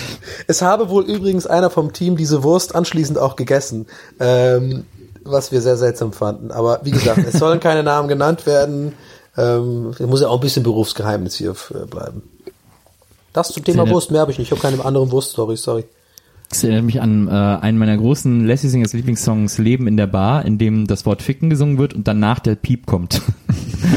Es 0.48 0.62
habe 0.62 0.90
wohl 0.90 1.04
übrigens 1.06 1.48
einer 1.48 1.70
vom 1.70 1.94
Team 1.94 2.16
diese 2.16 2.44
Wurst 2.44 2.75
anschließend 2.75 3.18
auch 3.18 3.36
gegessen, 3.36 3.88
ähm, 4.20 4.86
was 5.24 5.51
wir 5.51 5.62
sehr 5.62 5.78
seltsam 5.78 6.13
fanden. 6.13 6.51
Aber 6.51 6.82
wie 6.84 6.92
gesagt, 6.92 7.20
es 7.28 7.40
sollen 7.40 7.60
keine 7.60 7.84
Namen 7.84 8.08
genannt 8.08 8.46
werden. 8.46 8.94
Ähm, 9.36 9.92
es 9.92 10.00
muss 10.00 10.22
ja 10.22 10.28
auch 10.28 10.36
ein 10.36 10.42
bisschen 10.42 10.63
Berufsgeheimnis 10.63 11.36
hier 11.36 11.56
bleiben. 11.90 12.24
Das 13.33 13.50
zum 13.50 13.63
Thema 13.63 13.89
Wurst, 13.89 14.11
mehr 14.11 14.21
habe 14.21 14.31
ich 14.31 14.38
nicht. 14.39 14.47
Ich 14.47 14.51
habe 14.51 14.61
keine 14.61 14.83
anderen 14.83 15.11
Wurst-Storys, 15.11 15.63
sorry. 15.63 15.85
Das 16.50 16.63
erinnert 16.65 16.83
mich 16.83 17.01
an 17.01 17.29
äh, 17.29 17.31
einen 17.31 17.77
meiner 17.77 17.95
großen 17.95 18.45
Lassie 18.45 18.67
Singers 18.67 18.91
Lieblingssongs 18.91 19.57
Leben 19.57 19.88
in 19.88 19.95
der 19.95 20.07
Bar, 20.07 20.43
in 20.43 20.57
dem 20.57 20.85
das 20.85 21.05
Wort 21.05 21.21
Ficken 21.21 21.50
gesungen 21.50 21.77
wird 21.77 21.93
und 21.93 22.07
danach 22.09 22.39
der 22.39 22.55
Piep 22.55 22.85
kommt. 22.85 23.21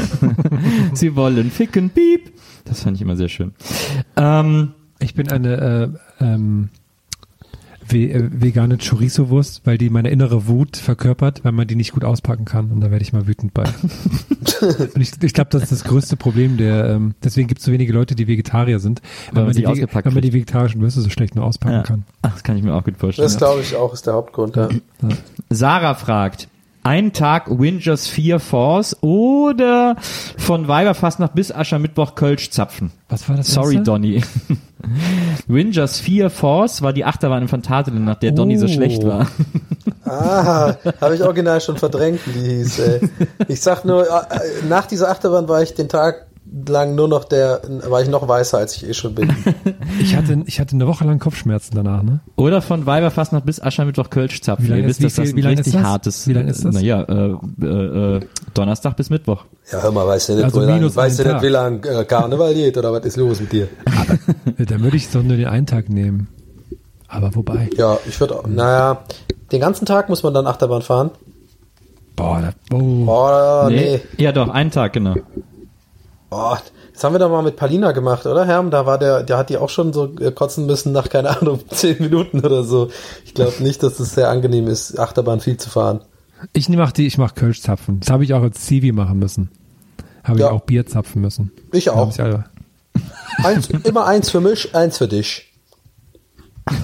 Sie 0.93 1.17
wollen 1.17 1.51
ficken, 1.51 1.89
Piep. 1.89 2.31
Das 2.63 2.81
fand 2.83 2.95
ich 2.95 3.01
immer 3.01 3.17
sehr 3.17 3.27
schön. 3.27 3.53
Ähm, 4.15 4.73
Ich 4.99 5.13
bin 5.15 5.29
eine, 5.29 5.93
äh, 6.19 6.23
ähm, 6.23 6.69
äh, 6.71 6.84
vegane 7.91 8.77
Chorizo-Wurst, 8.77 9.61
weil 9.65 9.77
die 9.77 9.89
meine 9.89 10.09
innere 10.09 10.47
Wut 10.47 10.77
verkörpert, 10.77 11.43
weil 11.43 11.51
man 11.51 11.67
die 11.67 11.75
nicht 11.75 11.93
gut 11.93 12.03
auspacken 12.03 12.45
kann. 12.45 12.71
Und 12.71 12.81
da 12.81 12.91
werde 12.91 13.03
ich 13.03 13.13
mal 13.13 13.27
wütend 13.27 13.53
bei. 13.53 13.63
und 14.61 15.01
ich 15.01 15.11
ich 15.21 15.33
glaube, 15.33 15.49
das 15.51 15.63
ist 15.63 15.71
das 15.71 15.83
größte 15.83 16.15
Problem. 16.17 16.57
Der, 16.57 16.89
ähm, 16.89 17.13
deswegen 17.23 17.47
gibt 17.47 17.59
es 17.59 17.65
so 17.65 17.71
wenige 17.71 17.93
Leute, 17.93 18.15
die 18.15 18.27
Vegetarier 18.27 18.79
sind, 18.79 19.01
Weil 19.31 19.45
man 19.45 19.53
man, 19.53 19.75
die, 19.75 19.87
weil 19.93 20.11
man 20.11 20.21
die 20.21 20.33
vegetarischen 20.33 20.81
Würste 20.81 21.01
so 21.01 21.09
schlecht 21.09 21.35
nur 21.35 21.45
auspacken 21.45 21.75
Ja. 21.75 21.83
kann. 21.83 22.03
Ach, 22.21 22.33
das 22.33 22.43
kann 22.43 22.57
ich 22.57 22.63
mir 22.63 22.73
auch 22.73 22.83
gut 22.83 22.97
vorstellen. 22.97 23.25
Das 23.25 23.37
glaube 23.37 23.61
ich 23.61 23.75
auch, 23.75 23.93
ist 23.93 24.05
der 24.07 24.13
Hauptgrund. 24.13 24.55
Ja. 24.55 24.69
Sarah 25.49 25.93
fragt, 25.95 26.47
ein 26.85 27.13
Tag 27.13 27.49
Wingers 27.49 28.07
4 28.07 28.39
Force 28.39 29.01
oder 29.01 29.95
von 30.37 30.67
Weiberfastnacht 30.67 31.33
bis 31.33 31.51
Aschermittwoch 31.51 32.13
Kölsch 32.13 32.51
zapfen. 32.51 32.91
Was 33.09 33.27
war 33.27 33.37
das? 33.37 33.47
Sorry, 33.47 33.75
erste? 33.75 33.83
Donny. 33.91 34.21
Wingers 35.47 35.99
4 35.99 36.29
Force 36.29 36.81
war 36.81 36.93
die 36.93 37.05
Achterbahn 37.05 37.43
in 37.43 37.47
Phantasialand, 37.47 38.05
nach 38.05 38.15
der 38.19 38.31
Donny 38.31 38.57
so 38.57 38.65
Oh. 38.65 38.69
schlecht 38.69 39.05
war. 39.05 39.27
Ah, 40.07 40.75
habe 41.01 41.15
ich 41.15 41.23
original 41.23 41.59
schon 41.61 41.77
verdrängt, 41.77 42.19
wie 42.27 42.31
die 42.39 42.55
hieß. 42.57 42.79
Ey. 42.79 42.99
Ich 43.47 43.59
sag 43.61 43.85
nur, 43.85 44.03
äh, 44.03 44.35
äh, 44.35 44.39
nach 44.69 44.85
dieser 44.85 45.09
Achterbahn 45.09 45.47
war 45.49 45.63
ich 45.63 45.73
den 45.73 45.89
Tag 45.89 46.27
lang 46.67 46.95
nur 46.95 47.07
noch 47.07 47.23
der, 47.25 47.61
war 47.89 48.01
ich 48.01 48.09
noch 48.09 48.27
weißer, 48.27 48.57
als 48.59 48.75
ich 48.77 48.87
eh 48.87 48.93
schon 48.93 49.15
bin. 49.15 49.29
Ich 49.99 50.15
hatte, 50.15 50.43
ich 50.45 50.59
hatte 50.59 50.75
eine 50.75 50.87
Woche 50.87 51.05
lang 51.05 51.19
Kopfschmerzen 51.19 51.73
danach, 51.75 52.03
ne? 52.03 52.19
Oder 52.35 52.61
von 52.61 52.85
Weiberfastnacht 52.85 53.45
bis 53.45 53.61
Aschermittwoch 53.61 54.09
Kölsch 54.09 54.41
zapfen. 54.41 54.65
Wie 54.65 54.69
lange 54.71 54.81
ist- 54.87 54.87
wisst, 54.87 54.99
wie 54.99 55.03
das 55.05 55.13
viel- 55.13 55.23
ein 55.29 55.35
wie 55.37 55.41
lange 55.41 55.61
ist 55.61 55.73
das? 55.73 55.81
hartes. 55.83 56.27
Wie 56.27 56.33
lange 56.33 56.49
ist 56.51 56.65
das? 56.65 56.75
Naja, 56.75 57.01
äh, 57.03 57.35
äh, 57.63 58.15
äh, 58.17 58.19
Donnerstag 58.53 58.97
bis 58.97 59.09
Mittwoch. 59.09 59.45
Ja, 59.71 59.81
hör 59.81 59.91
mal, 59.91 60.05
weißt 60.05 60.29
du 60.29 60.33
nicht, 60.35 60.43
Also 60.43 60.61
wo 60.61 60.65
lang, 60.65 60.75
minus 60.75 60.95
weißt 60.95 61.19
du 61.19 61.23
nicht, 61.33 61.41
wie 61.41 61.47
lang 61.47 61.83
äh, 61.85 62.03
Karneval 62.05 62.53
geht 62.53 62.77
oder 62.77 62.91
was 62.93 63.05
ist 63.05 63.17
los 63.17 63.39
mit 63.39 63.51
dir? 63.53 63.67
Dann 64.57 64.83
würde 64.83 64.97
ich 64.97 65.07
so 65.07 65.19
nur 65.21 65.37
den 65.37 65.47
einen 65.47 65.65
Tag 65.65 65.89
nehmen. 65.89 66.27
Aber 67.07 67.33
wobei. 67.35 67.69
Ja, 67.77 67.97
ich 68.07 68.19
würde, 68.19 68.39
naja, 68.47 68.99
den 69.51 69.61
ganzen 69.61 69.85
Tag 69.85 70.09
muss 70.09 70.23
man 70.23 70.33
dann 70.33 70.45
Achterbahn 70.47 70.81
fahren. 70.81 71.11
Boah, 72.15 72.41
da, 72.69 72.75
oh. 72.75 73.05
Oh, 73.07 73.69
nee. 73.69 74.01
Ja, 74.17 74.31
doch, 74.31 74.49
einen 74.49 74.71
Tag, 74.71 74.93
genau. 74.93 75.15
Oh, 76.31 76.55
das 76.93 77.03
haben 77.03 77.13
wir 77.13 77.19
doch 77.19 77.29
mal 77.29 77.43
mit 77.43 77.55
Palina 77.55 77.91
gemacht, 77.91 78.25
oder 78.25 78.45
Herm? 78.45 78.71
Da 78.71 78.85
war 78.85 78.97
der, 78.97 79.23
der 79.23 79.37
hat 79.37 79.49
die 79.49 79.57
auch 79.57 79.69
schon 79.69 79.93
so 79.93 80.13
äh, 80.19 80.31
kotzen 80.31 80.65
müssen 80.65 80.91
nach, 80.91 81.07
keine 81.09 81.29
Ahnung, 81.39 81.59
zehn 81.69 81.97
Minuten 81.99 82.39
oder 82.39 82.63
so. 82.63 82.89
Ich 83.25 83.33
glaube 83.33 83.61
nicht, 83.63 83.83
dass 83.83 83.99
es 83.99 84.13
sehr 84.15 84.29
angenehm 84.29 84.67
ist, 84.67 84.97
Achterbahn 84.99 85.39
viel 85.39 85.57
zu 85.57 85.69
fahren. 85.69 86.01
Ich 86.53 86.67
mach 86.69 86.91
die, 86.91 87.05
ich 87.07 87.17
mach 87.17 87.35
Kölschzapfen. 87.35 87.99
Das 88.01 88.09
habe 88.09 88.23
ich 88.23 88.33
auch 88.33 88.41
als 88.41 88.61
Zivi 88.65 88.91
machen 88.91 89.19
müssen. 89.19 89.49
Habe 90.23 90.39
Ja. 90.39 90.47
ich 90.47 90.51
auch 90.53 90.61
Bier 90.61 90.85
zapfen 90.85 91.21
müssen. 91.21 91.51
Ich 91.71 91.89
auch. 91.89 92.09
ich 92.09 92.19
alle- 92.21 92.45
Eins, 93.43 93.67
immer 93.69 94.05
eins 94.05 94.29
für 94.29 94.41
mich, 94.41 94.75
eins 94.75 94.97
für 94.97 95.07
dich. 95.07 95.53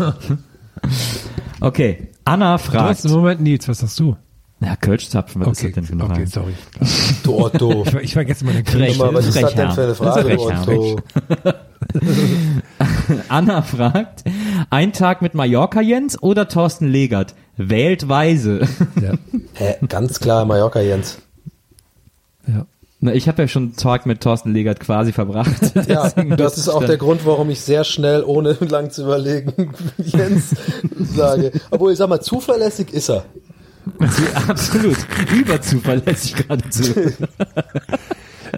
Okay, 1.60 2.10
Anna 2.26 2.58
Du 2.58 2.64
fragt. 2.64 2.90
hast 2.90 3.06
im 3.06 3.12
Moment 3.12 3.42
Nils, 3.42 3.68
was 3.68 3.80
sagst 3.80 4.00
du? 4.00 4.16
Ja, 4.64 4.76
Kölsch 4.76 5.10
zapfen, 5.10 5.42
was 5.42 5.48
Okay, 5.48 5.68
ist 5.70 5.78
das 5.78 5.88
denn 5.88 5.98
für 5.98 6.04
eine 6.06 6.14
okay, 6.14 6.26
sorry. 6.26 6.54
Du 7.24 7.40
Otto. 7.40 7.84
Ich, 7.88 7.94
ich 7.96 8.14
vergesse 8.14 8.46
meine 8.46 8.64
Frech. 8.64 8.96
Sag 8.96 9.08
mal, 9.08 9.14
was 9.16 9.26
ist 9.28 9.42
das 9.42 9.54
Frech, 9.54 9.56
denn 9.56 9.72
für 9.72 9.82
eine 9.84 9.96
Frage, 9.96 10.22
frech. 10.22 10.40
Otto? 10.40 11.00
Anna 13.28 13.62
fragt, 13.64 14.24
ein 14.70 14.94
Tag 14.94 15.22
mit 15.24 15.34
Mallorca 15.34 15.82
Jens 15.82 16.22
oder 16.22 16.48
Thorsten 16.48 16.88
Legert? 16.88 17.34
Wählt 17.58 18.08
weise. 18.08 18.68
Ja, 19.02 19.14
Hä, 19.56 19.76
ganz 19.88 20.20
klar, 20.20 20.46
Mallorca 20.46 20.80
Jens. 20.80 21.18
ja. 22.48 22.66
Na, 23.04 23.16
ich 23.16 23.28
habe 23.28 23.42
ja 23.42 23.48
schon 23.48 23.64
einen 23.64 23.76
Tag 23.76 24.06
mit 24.06 24.22
Thorsten 24.22 24.54
Legert 24.54 24.80
quasi 24.80 25.12
verbracht. 25.12 25.50
Ja, 25.88 26.08
das 26.38 26.60
ist 26.60 26.70
auch 26.70 26.86
der 26.86 26.98
Grund, 26.98 27.26
warum 27.26 27.50
ich 27.50 27.60
sehr 27.62 27.84
schnell, 27.84 28.24
ohne 28.24 28.56
lang 28.60 28.92
zu 28.92 29.02
überlegen, 29.04 29.74
Jens 29.98 30.56
sage. 31.00 31.52
Obwohl, 31.72 31.94
ich 31.94 31.98
sag 31.98 32.10
mal, 32.10 32.22
zuverlässig 32.22 32.94
ist 32.94 33.10
er. 33.10 33.26
Absolut. 34.48 34.98
Überzuverlässig 35.34 36.36
geradezu. 36.36 36.94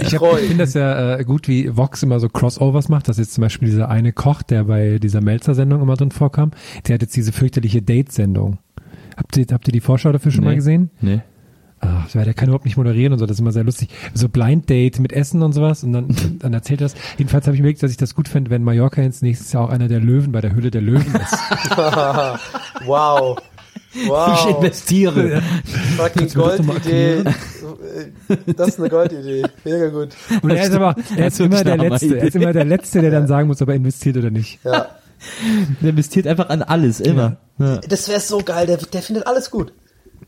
Ich, 0.02 0.16
hab- 0.16 0.24
ich 0.40 0.48
finde 0.48 0.64
das 0.64 0.74
ja 0.74 1.18
äh, 1.20 1.24
gut, 1.24 1.48
wie 1.48 1.78
Vox 1.78 2.02
immer 2.02 2.20
so 2.20 2.28
Crossovers 2.28 2.90
macht. 2.90 3.08
Das 3.08 3.20
ist 3.20 3.28
jetzt 3.28 3.34
zum 3.36 3.44
Beispiel 3.44 3.68
dieser 3.70 3.90
eine 3.90 4.12
Koch, 4.12 4.42
der 4.42 4.64
bei 4.64 4.98
dieser 4.98 5.22
Melzer-Sendung 5.22 5.84
immer 5.84 5.96
drin 5.96 6.10
vorkam. 6.10 6.50
Der 6.88 6.96
hat 6.96 7.04
jetzt 7.04 7.16
diese 7.16 7.32
fürchterliche 7.32 7.84
Date-Sendung. 7.84 8.58
Habt 9.16 9.38
ihr, 9.38 9.46
habt 9.52 9.68
ihr 9.68 9.72
die 9.72 9.82
Vorschau 9.82 10.12
dafür 10.12 10.32
schon 10.32 10.46
mal 10.46 10.56
gesehen? 10.56 10.90
Nee. 11.00 11.22
Ach, 11.80 12.10
ja, 12.12 12.24
der 12.24 12.34
kann 12.34 12.48
überhaupt 12.48 12.66
nicht 12.66 12.78
moderieren 12.78 13.14
und 13.14 13.20
so, 13.20 13.28
das 13.28 13.36
ist 13.36 13.42
immer 13.42 13.52
sehr 13.52 13.66
lustig. 13.66 13.90
So 14.16 14.30
Blind 14.30 14.68
Date 14.68 15.00
mit 15.00 15.14
Essen 15.14 15.44
und 15.44 15.52
sowas 15.54 15.84
und 15.84 15.92
dann, 15.94 16.08
dann 16.40 16.54
erzählt 16.56 16.82
er 16.82 16.86
das. 16.86 16.96
Jedenfalls 17.20 17.46
habe 17.46 17.56
ich 17.56 17.62
mir 17.62 17.66
überlegt, 17.68 17.84
dass 17.84 17.92
ich 17.92 17.98
das 17.98 18.16
gut 18.16 18.28
fände, 18.28 18.50
wenn 18.50 18.64
Mallorca 18.64 19.00
jetzt 19.02 19.22
nächstes 19.22 19.52
Jahr 19.52 19.66
auch 19.66 19.70
einer 19.70 19.90
der 19.90 20.00
Löwen 20.00 20.32
bei 20.32 20.42
der 20.42 20.56
Hülle 20.56 20.72
der 20.72 20.82
Löwen 20.82 21.06
ist. 21.14 21.38
Wow. 22.86 23.38
Ich 23.96 24.10
Wow. 24.10 24.58
investiere. 24.58 25.42
Fucking 25.98 26.12
Kannst 26.16 26.36
du 26.36 26.40
das 26.42 26.58
Goldidee. 26.58 27.24
Ist 28.58 28.80
eine 28.80 28.90
Goldidee. 28.90 29.44
Mega 29.64 29.90
gut. 29.90 30.10
Und 30.42 30.50
er 30.50 30.64
ist 30.64 30.74
aber, 30.74 30.96
er 31.16 31.28
ist 31.28 31.40
immer 31.40 31.64
der 31.64 31.78
Letzte. 31.78 32.18
Er 32.18 32.24
ist 32.28 32.36
immer 32.36 32.54
der 32.54 32.66
Letzte, 32.66 33.02
der 33.02 33.12
dann 33.12 33.28
sagen 33.28 33.48
muss, 33.48 33.62
ob 33.62 33.70
er 33.70 33.76
investiert 33.76 34.18
oder 34.18 34.32
nicht. 34.32 34.60
Ja. 34.64 34.88
Der 35.82 35.90
investiert 35.92 36.28
einfach 36.28 36.50
an 36.50 36.64
alles, 36.64 37.00
immer. 37.00 37.38
Ja. 37.60 37.78
Das 37.88 38.10
wäre 38.10 38.20
so 38.20 38.40
geil. 38.40 38.66
Der, 38.68 38.78
der 38.78 39.02
findet 39.02 39.28
alles 39.28 39.52
gut. 39.52 39.72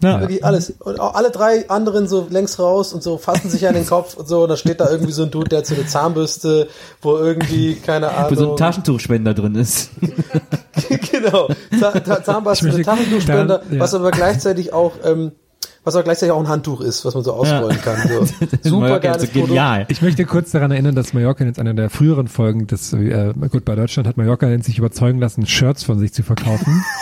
Ja. 0.01 0.19
Wirklich 0.21 0.43
alles. 0.45 0.71
Und 0.79 0.99
auch 0.99 1.15
alle 1.15 1.31
drei 1.31 1.69
anderen 1.69 2.07
so 2.07 2.27
längs 2.29 2.59
raus 2.59 2.93
und 2.93 3.01
so 3.03 3.17
fassen 3.17 3.49
sich 3.49 3.67
an 3.67 3.73
den 3.75 3.85
Kopf 3.85 4.15
und 4.15 4.27
so. 4.27 4.43
Und 4.43 4.49
da 4.49 4.57
steht 4.57 4.79
da 4.79 4.89
irgendwie 4.89 5.11
so 5.11 5.23
ein 5.23 5.31
Dude, 5.31 5.49
der 5.49 5.59
hat 5.59 5.65
so 5.67 5.75
eine 5.75 5.85
Zahnbürste, 5.85 6.67
wo 7.01 7.17
irgendwie, 7.17 7.75
keine 7.75 8.09
Ahnung. 8.11 8.31
Wo 8.31 8.35
so 8.35 8.51
ein 8.51 8.57
Taschentuchspender 8.57 9.33
drin 9.33 9.55
ist. 9.55 9.91
genau. 11.11 11.47
Zahnbürste, 12.23 12.65
möchte- 12.65 12.81
Taschentuchspender, 12.83 13.59
dann- 13.59 13.73
ja. 13.73 13.79
was 13.79 13.93
aber 13.93 14.11
gleichzeitig 14.11 14.73
auch, 14.73 14.93
ähm, 15.03 15.31
was 15.83 15.95
aber 15.95 16.03
gleichzeitig 16.03 16.31
auch 16.31 16.39
ein 16.39 16.47
Handtuch 16.47 16.81
ist, 16.81 17.05
was 17.05 17.13
man 17.13 17.23
so 17.23 17.33
ausrollen 17.33 17.79
kann. 17.81 17.97
So. 18.07 18.47
Super 18.69 18.99
geiles 18.99 19.21
so 19.21 19.27
genial. 19.27 19.85
Ich 19.89 20.01
möchte 20.01 20.25
kurz 20.25 20.49
daran 20.51 20.71
erinnern, 20.71 20.95
dass 20.95 21.13
Mallorca 21.13 21.43
jetzt 21.45 21.59
einer 21.59 21.75
der 21.75 21.91
früheren 21.91 22.27
Folgen 22.27 22.65
des, 22.65 22.91
äh, 22.93 23.33
gut, 23.51 23.65
bei 23.65 23.75
Deutschland 23.75 24.07
hat 24.07 24.17
Mallorca 24.17 24.47
sich 24.63 24.79
überzeugen 24.79 25.19
lassen, 25.19 25.45
Shirts 25.45 25.83
von 25.83 25.99
sich 25.99 26.11
zu 26.11 26.23
verkaufen. 26.23 26.83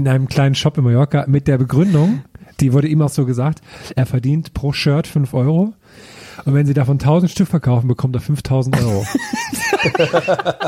in 0.00 0.08
einem 0.08 0.28
kleinen 0.28 0.54
Shop 0.54 0.78
in 0.78 0.84
Mallorca 0.84 1.26
mit 1.28 1.46
der 1.46 1.58
Begründung, 1.58 2.22
die 2.60 2.72
wurde 2.72 2.88
ihm 2.88 3.02
auch 3.02 3.10
so 3.10 3.26
gesagt, 3.26 3.60
er 3.96 4.06
verdient 4.06 4.54
pro 4.54 4.72
Shirt 4.72 5.06
5 5.06 5.34
Euro. 5.34 5.74
Und 6.46 6.54
wenn 6.54 6.64
sie 6.64 6.72
davon 6.72 6.94
1000 6.94 7.30
Stück 7.30 7.48
verkaufen, 7.48 7.86
bekommt 7.86 8.16
er 8.16 8.22
5000 8.22 8.80
Euro. 8.80 9.04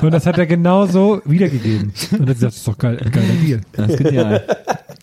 und 0.02 0.10
das 0.10 0.26
hat 0.26 0.36
er 0.36 0.44
genau 0.46 0.84
so 0.84 1.22
wiedergegeben. 1.24 1.94
Und 2.10 2.12
dann 2.12 2.20
hat 2.20 2.28
er 2.28 2.34
gesagt, 2.34 2.52
das 2.52 2.56
ist 2.58 2.68
doch 2.68 2.76
geil, 2.76 3.00
ein 3.02 3.10
geiler 3.10 3.34
Deal. 3.42 3.60
Das 3.72 3.90
ist 3.90 3.98
genial. 3.98 4.46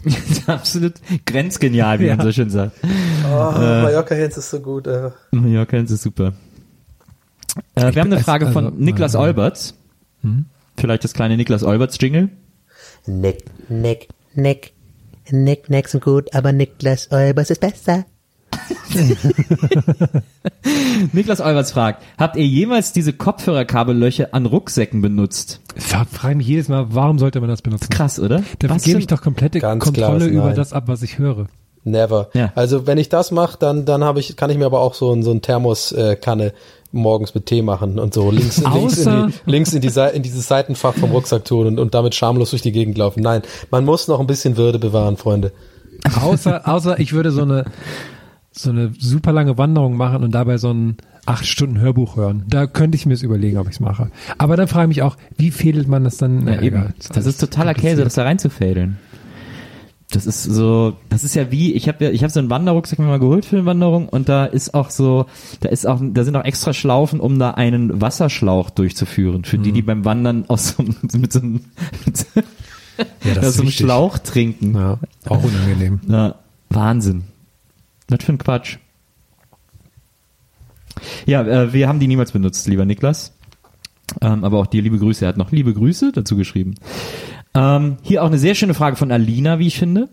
Das 0.05 0.15
ist 0.29 0.48
absolut 0.48 0.93
grenzgenial, 1.25 2.00
wie 2.00 2.07
man 2.07 2.19
Ja. 2.19 2.24
so 2.24 2.31
schön 2.31 2.50
sagt. 2.51 2.77
Oh, 3.25 3.51
Mallorca 3.51 4.13
Hens 4.13 4.38
ist 4.38 4.51
so 4.51 4.59
gut. 4.59 4.86
Äh. 4.86 5.09
Mallorca 5.31 5.77
ist 5.77 6.01
super. 6.01 6.33
Äh, 7.75 7.93
wir 7.95 8.01
haben 8.01 8.13
eine 8.13 8.24
Frage 8.24 8.51
von 8.51 8.65
also, 8.65 8.77
Niklas 8.77 9.15
äh, 9.15 9.17
Olberts. 9.17 9.74
Vielleicht 10.77 11.03
das 11.03 11.13
kleine 11.13 11.36
Niklas 11.36 11.63
Olberts 11.63 11.98
Jingle. 12.00 12.29
Nick, 13.07 13.43
Nick, 13.69 14.07
Nick. 14.33 14.74
Nick, 15.31 15.69
Nick 15.69 15.88
sind 15.89 16.03
gut, 16.03 16.33
aber 16.33 16.51
Niklas 16.51 17.12
Olbers 17.12 17.51
ist 17.51 17.62
besser. 17.62 18.05
Niklas 21.13 21.39
Olberts 21.39 21.71
fragt, 21.71 22.03
habt 22.17 22.36
ihr 22.36 22.45
jemals 22.45 22.93
diese 22.93 23.13
Kopfhörerkabellöcher 23.13 24.29
an 24.31 24.48
Rucksäcken 24.48 25.01
benutzt? 25.01 25.62
Ich 25.75 25.83
frage 25.83 26.36
mich 26.36 26.48
jedes 26.48 26.67
Mal, 26.67 26.88
warum 26.89 27.19
sollte 27.19 27.39
man 27.39 27.50
das 27.50 27.62
benutzen? 27.62 27.89
Krass, 27.89 28.19
oder? 28.19 28.43
Da 28.59 28.69
Was 28.69 28.83
gebe 28.83 29.00
ich 29.00 29.07
doch 29.07 29.21
komplette 29.21 29.59
Kontrolle 29.59 30.25
über 30.25 30.53
das 30.53 30.74
ab, 30.74 30.86
was 30.88 31.03
ich 31.03 31.19
höre. 31.19 31.48
Never. 31.83 32.29
Ja. 32.33 32.51
Also 32.55 32.88
wenn 32.88 32.98
ich 32.98 33.09
das 33.09 33.31
mache, 33.31 33.57
dann 33.57 33.86
dann 33.86 34.03
habe 34.03 34.19
ich 34.19 34.36
kann 34.36 34.50
ich 34.50 34.57
mir 34.57 34.65
aber 34.65 34.81
auch 34.81 34.93
so 34.93 35.13
ein 35.13 35.24
so 35.24 35.31
ein 35.31 35.41
Thermoskanne 35.41 36.12
äh, 36.12 36.15
Kanne 36.17 36.53
morgens 36.91 37.36
mit 37.36 37.46
Tee 37.46 37.62
machen 37.62 38.00
und 38.00 38.13
so 38.13 38.31
links, 38.31 38.62
links, 38.74 38.98
in, 38.98 39.27
die, 39.27 39.34
links 39.46 39.74
in, 39.74 39.81
die, 39.81 39.91
in 40.13 40.24
dieses 40.24 40.48
Seitenfach 40.48 40.96
vom 40.96 41.12
Rucksack 41.12 41.46
tun 41.46 41.67
und, 41.67 41.79
und 41.79 41.93
damit 41.93 42.15
schamlos 42.15 42.50
durch 42.50 42.62
die 42.62 42.72
Gegend 42.72 42.98
laufen. 42.98 43.22
Nein, 43.22 43.41
man 43.72 43.86
muss 43.86 44.08
noch 44.08 44.19
ein 44.19 44.27
bisschen 44.27 44.58
Würde 44.58 44.79
bewahren, 44.79 45.17
Freunde. 45.17 45.51
Außer, 46.22 46.67
außer 46.67 47.00
ich 47.00 47.13
würde 47.13 47.31
so 47.31 47.41
eine, 47.41 47.65
so 48.51 48.69
eine 48.69 48.91
super 48.98 49.31
lange 49.31 49.58
Wanderung 49.58 49.98
machen 49.98 50.24
und 50.24 50.34
dabei 50.34 50.58
so 50.58 50.72
ein 50.72 50.98
acht 51.25 51.46
Stunden 51.46 51.79
Hörbuch 51.79 52.15
hören. 52.15 52.43
Da 52.48 52.65
könnte 52.65 52.96
ich 52.96 53.05
mir 53.05 53.13
es 53.13 53.22
überlegen, 53.22 53.58
ob 53.58 53.67
ich 53.67 53.74
es 53.74 53.79
mache. 53.79 54.10
Aber 54.38 54.58
dann 54.58 54.67
frage 54.67 54.86
ich 54.86 54.98
mich 54.98 55.01
auch, 55.03 55.15
wie 55.38 55.51
fädelt 55.51 55.88
man 55.88 56.03
das 56.03 56.17
dann? 56.17 56.48
Ja, 56.48 56.55
Na, 56.55 56.62
eben. 56.62 56.77
egal. 56.77 56.93
Das 57.13 57.25
ist 57.25 57.39
totaler 57.39 57.74
Käse, 57.74 58.03
das 58.03 58.15
da 58.15 58.24
reinzufädeln. 58.24 58.98
Das 60.12 60.25
ist 60.25 60.44
so, 60.44 60.96
das 61.10 61.24
ist 61.24 61.36
ja 61.36 61.51
wie, 61.51 61.74
ich 61.74 61.88
habe 61.88 62.06
ja, 62.06 62.10
ich 62.12 62.24
habe 62.24 62.34
so 62.34 62.39
einen 62.39 62.50
Wanderrucksack 62.50 62.98
mir 62.98 63.06
mal 63.06 63.20
geholt 63.20 63.46
für 63.46 63.58
eine 63.58 63.66
Wanderung 63.66 64.10
und 64.10 64.28
da 64.28 64.46
ist 64.46 64.74
auch 64.74 64.89
so, 64.89 65.28
da 65.60 65.70
ist 65.70 65.86
auch, 65.86 66.01
da 66.01 66.24
sind 66.24 66.36
auch 66.36 66.46
extra 66.46 66.74
Schlaufen, 66.74 67.20
um 67.20 67.38
da 67.38 67.51
einen 67.51 68.01
Wasserschlauch 68.01 68.72
durchzuführen, 68.72 69.44
für 69.46 69.60
die, 69.60 69.72
die 69.72 69.84
beim 69.84 70.06
Wandern 70.06 70.46
aus 70.48 70.70
so, 70.70 70.82
einem- 70.84 70.96
mit 71.22 71.32
so 71.32 71.39
einem, 71.42 71.62
mit 72.08 72.25
Ja, 73.24 73.34
das 73.36 73.46
aus 73.50 73.54
so 73.58 73.62
einem. 73.62 73.72
Schlauch 73.72 74.18
trinken. 74.18 74.74
Ja, 74.74 74.98
auch 75.28 75.44
unangenehm. 75.44 76.00
Ja, 76.08 76.36
Wahnsinn. 76.72 77.25
Was 78.08 78.24
für 78.24 78.32
ein 78.32 78.39
Quatsch. 78.39 78.78
Ja, 81.28 81.44
äh, 81.44 81.72
wir 81.72 81.88
haben 81.88 82.00
die 82.00 82.08
niemals 82.08 82.32
benutzt, 82.32 82.68
lieber 82.68 82.86
Niklas. 82.86 83.34
Ähm, 84.22 84.44
aber 84.44 84.58
auch 84.58 84.66
dir 84.68 84.82
liebe 84.82 84.98
Grüße. 84.98 85.24
Er 85.25 85.30
hat 85.30 85.38
noch 85.38 85.51
liebe 85.51 85.72
Grüße 85.74 86.12
dazu 86.13 86.36
geschrieben. 86.36 86.74
Ähm, 87.60 87.98
hier 88.01 88.24
auch 88.24 88.28
eine 88.28 88.38
sehr 88.38 88.56
schöne 88.56 88.74
Frage 88.74 88.96
von 88.96 89.12
Alina, 89.12 89.60
wie 89.60 89.68
ich 89.68 89.78
finde, 89.78 90.08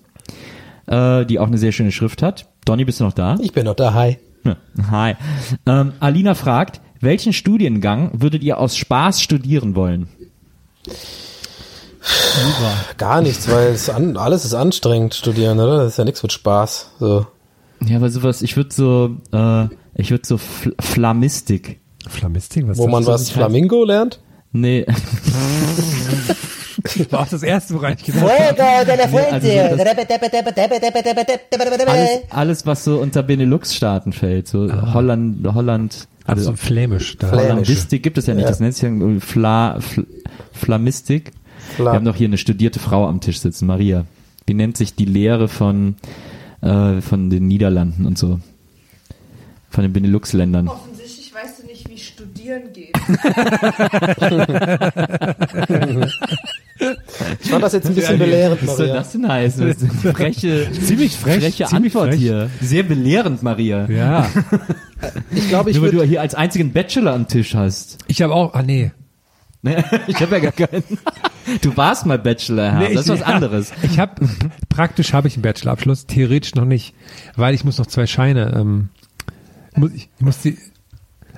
äh, 0.86 1.24
die 1.26 1.38
auch 1.38 1.46
eine 1.46 1.58
sehr 1.58 1.70
schöne 1.70 1.92
Schrift 1.92 2.20
hat. 2.20 2.48
Donny, 2.64 2.84
bist 2.84 2.98
du 2.98 3.04
noch 3.04 3.12
da? 3.12 3.36
Ich 3.40 3.52
bin 3.52 3.66
noch 3.66 3.76
da, 3.76 3.94
hi. 3.94 4.18
Hi. 4.90 5.14
Ähm, 5.64 5.92
Alina 6.00 6.34
fragt, 6.34 6.80
welchen 7.00 7.32
Studiengang 7.32 8.10
würdet 8.14 8.42
ihr 8.42 8.58
aus 8.58 8.76
Spaß 8.76 9.20
studieren 9.20 9.76
wollen? 9.76 10.08
Gar 12.96 13.22
nichts, 13.22 13.48
weil 13.48 13.68
es 13.68 13.90
an, 13.90 14.16
alles 14.16 14.44
ist 14.44 14.54
anstrengend 14.54 15.14
studieren, 15.14 15.60
oder? 15.60 15.78
Das 15.78 15.92
ist 15.92 15.98
ja 15.98 16.04
nichts 16.04 16.22
mit 16.22 16.32
Spaß. 16.32 16.90
So. 16.98 17.26
Ja, 17.84 17.96
aber 17.96 18.10
sowas, 18.10 18.42
ich 18.42 18.56
würde 18.56 18.72
so, 18.72 19.16
äh, 19.32 19.68
ich 19.94 20.10
würde 20.10 20.26
so 20.26 20.38
Fl 20.38 20.74
Flamistik. 20.80 21.80
Flamistik, 22.08 22.66
was 22.68 22.78
Wo 22.78 22.86
man 22.86 23.06
was 23.06 23.30
Flamingo 23.30 23.84
lernt? 23.84 24.20
Nee, 24.52 24.86
war 27.10 27.20
auch 27.20 27.28
das 27.28 27.42
erste, 27.42 27.74
woran 27.74 27.94
ich 27.98 28.04
gedacht 28.04 28.22
habe. 28.22 28.32
Fuego 28.36 28.84
de 28.86 28.96
la 28.96 29.08
fuente. 29.08 29.46
alles, 31.86 32.10
alles, 32.30 32.66
was 32.66 32.84
so 32.84 32.98
unter 32.98 33.22
Benelux-Staaten 33.22 34.12
fällt, 34.12 34.48
so 34.48 34.70
Holland, 34.94 35.46
Holland, 35.54 36.08
Also 36.24 36.50
also 36.50 36.56
flämisch. 36.56 37.16
Da. 37.18 37.28
Flämisch. 37.28 37.44
Hollandistik 37.44 38.02
gibt 38.02 38.18
es 38.18 38.26
ja 38.26 38.34
nicht, 38.34 38.42
Ja. 38.44 38.48
das 38.50 38.60
nennt 38.60 38.74
sich 38.74 38.82
ja 38.82 38.88
irgendwie 38.88 39.20
Fla, 39.20 39.78
Fl, 39.80 40.06
Flamistik. 40.52 41.32
Fla- 41.76 41.84
Wir 41.86 41.92
haben 41.94 42.04
doch 42.04 42.16
hier 42.16 42.28
eine 42.28 42.38
studierte 42.38 42.78
Frau 42.78 43.06
am 43.06 43.20
Tisch 43.20 43.40
sitzen, 43.40 43.66
Maria. 43.66 44.04
Wie 44.46 44.54
nennt 44.54 44.76
sich 44.76 44.94
die 44.94 45.04
Lehre 45.06 45.48
von, 45.48 45.96
äh, 46.62 47.00
von 47.00 47.30
den 47.30 47.48
Niederlanden 47.48 48.06
und 48.06 48.16
so? 48.18 48.38
Von 49.70 49.82
den 49.82 49.92
Benelux-Ländern. 49.92 50.68
Offensichtlich 50.68 51.34
weißt 51.34 51.62
du 51.62 51.66
nicht, 51.66 51.88
wie 51.90 51.98
studieren 51.98 52.72
geht. 52.72 52.94
Ich 57.46 57.50
fand 57.52 57.62
das 57.64 57.72
jetzt 57.74 57.86
ein 57.86 57.94
bisschen 57.94 58.18
belehrend, 58.18 58.60
Was 58.66 58.76
soll 58.76 58.86
Maria. 58.88 59.00
das 59.00 59.12
denn 59.12 59.28
heißen? 59.28 59.66
Das 59.68 59.76
ist 59.76 59.82
eine 60.04 60.14
freche, 60.14 60.68
Ziemlich 60.72 61.16
frech, 61.16 61.42
freche 61.42 61.64
ziemlich 61.66 61.94
Antwort 61.94 62.08
frech. 62.10 62.20
hier. 62.20 62.50
Sehr 62.60 62.82
belehrend, 62.82 63.42
Maria. 63.42 63.88
Ja. 63.88 64.28
Ich 65.30 65.48
glaube, 65.50 65.70
ich 65.70 65.76
Nur 65.76 65.84
weil 65.84 65.90
du 65.92 65.98
würde 65.98 66.08
hier 66.08 66.22
als 66.22 66.34
einzigen 66.34 66.72
Bachelor 66.72 67.12
am 67.12 67.28
Tisch 67.28 67.54
hast. 67.54 67.98
Ich 68.06 68.22
habe 68.22 68.34
auch, 68.34 68.54
ah 68.54 68.62
nee. 68.62 68.92
Ne? 69.62 69.84
Ich 70.06 70.20
habe 70.22 70.36
ja 70.38 70.50
gar 70.50 70.52
keinen. 70.52 70.84
Du 71.60 71.76
warst 71.76 72.06
mal 72.06 72.18
Bachelor, 72.18 72.72
Herr. 72.72 72.78
nee 72.88 72.94
das 72.94 73.02
ist 73.04 73.08
was 73.10 73.20
ja, 73.20 73.26
anderes. 73.26 73.72
Ich 73.82 73.98
habe, 73.98 74.26
praktisch 74.70 75.12
habe 75.12 75.28
ich 75.28 75.34
einen 75.34 75.42
Bachelorabschluss, 75.42 76.06
theoretisch 76.06 76.54
noch 76.54 76.64
nicht, 76.64 76.94
weil 77.36 77.54
ich 77.54 77.62
muss 77.64 77.76
noch 77.78 77.86
zwei 77.86 78.06
Scheine, 78.06 78.54
ähm, 78.56 78.88
muss, 79.76 79.92
ich, 79.92 80.08
ich 80.18 80.24
muss 80.24 80.38
die, 80.40 80.56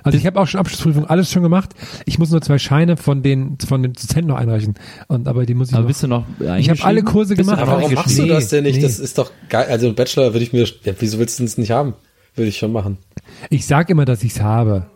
also 0.08 0.18
ich 0.18 0.26
habe 0.26 0.40
auch 0.40 0.46
schon 0.46 0.60
Abschlussprüfung, 0.60 1.06
alles 1.06 1.30
schon 1.30 1.42
gemacht. 1.42 1.70
Ich 2.04 2.18
muss 2.18 2.30
nur 2.30 2.40
zwei 2.42 2.58
Scheine 2.58 2.96
von 2.96 3.22
den, 3.22 3.56
von 3.66 3.82
den 3.82 3.92
Dozenten 3.92 4.26
noch 4.28 4.36
einreichen. 4.36 4.74
Und, 5.06 5.28
aber 5.28 5.46
die 5.46 5.54
muss 5.54 5.68
ich 5.68 5.74
Aber 5.74 5.82
noch. 5.82 5.88
bist 5.88 6.02
du 6.02 6.08
noch 6.08 6.24
Ich 6.58 6.68
habe 6.70 6.82
alle 6.84 7.02
Kurse 7.02 7.34
gemacht. 7.36 7.58
Aber 7.60 7.72
warum 7.72 7.94
machst 7.94 8.18
du 8.18 8.26
das 8.26 8.48
denn 8.48 8.64
nicht? 8.64 8.76
nee. 8.76 8.82
Das 8.82 8.98
ist 8.98 9.18
doch 9.18 9.30
geil. 9.48 9.66
Also 9.70 9.88
ein 9.88 9.94
Bachelor 9.94 10.32
würde 10.34 10.42
ich 10.44 10.52
mir, 10.52 10.66
ja, 10.84 10.92
wieso 10.98 11.18
willst 11.18 11.38
du 11.38 11.44
es 11.44 11.58
nicht 11.58 11.70
haben? 11.70 11.94
Würde 12.34 12.48
ich 12.48 12.58
schon 12.58 12.72
machen. 12.72 12.98
Ich 13.50 13.66
sag 13.66 13.90
immer, 13.90 14.04
dass 14.04 14.22
ich's 14.22 14.40
habe. 14.40 14.86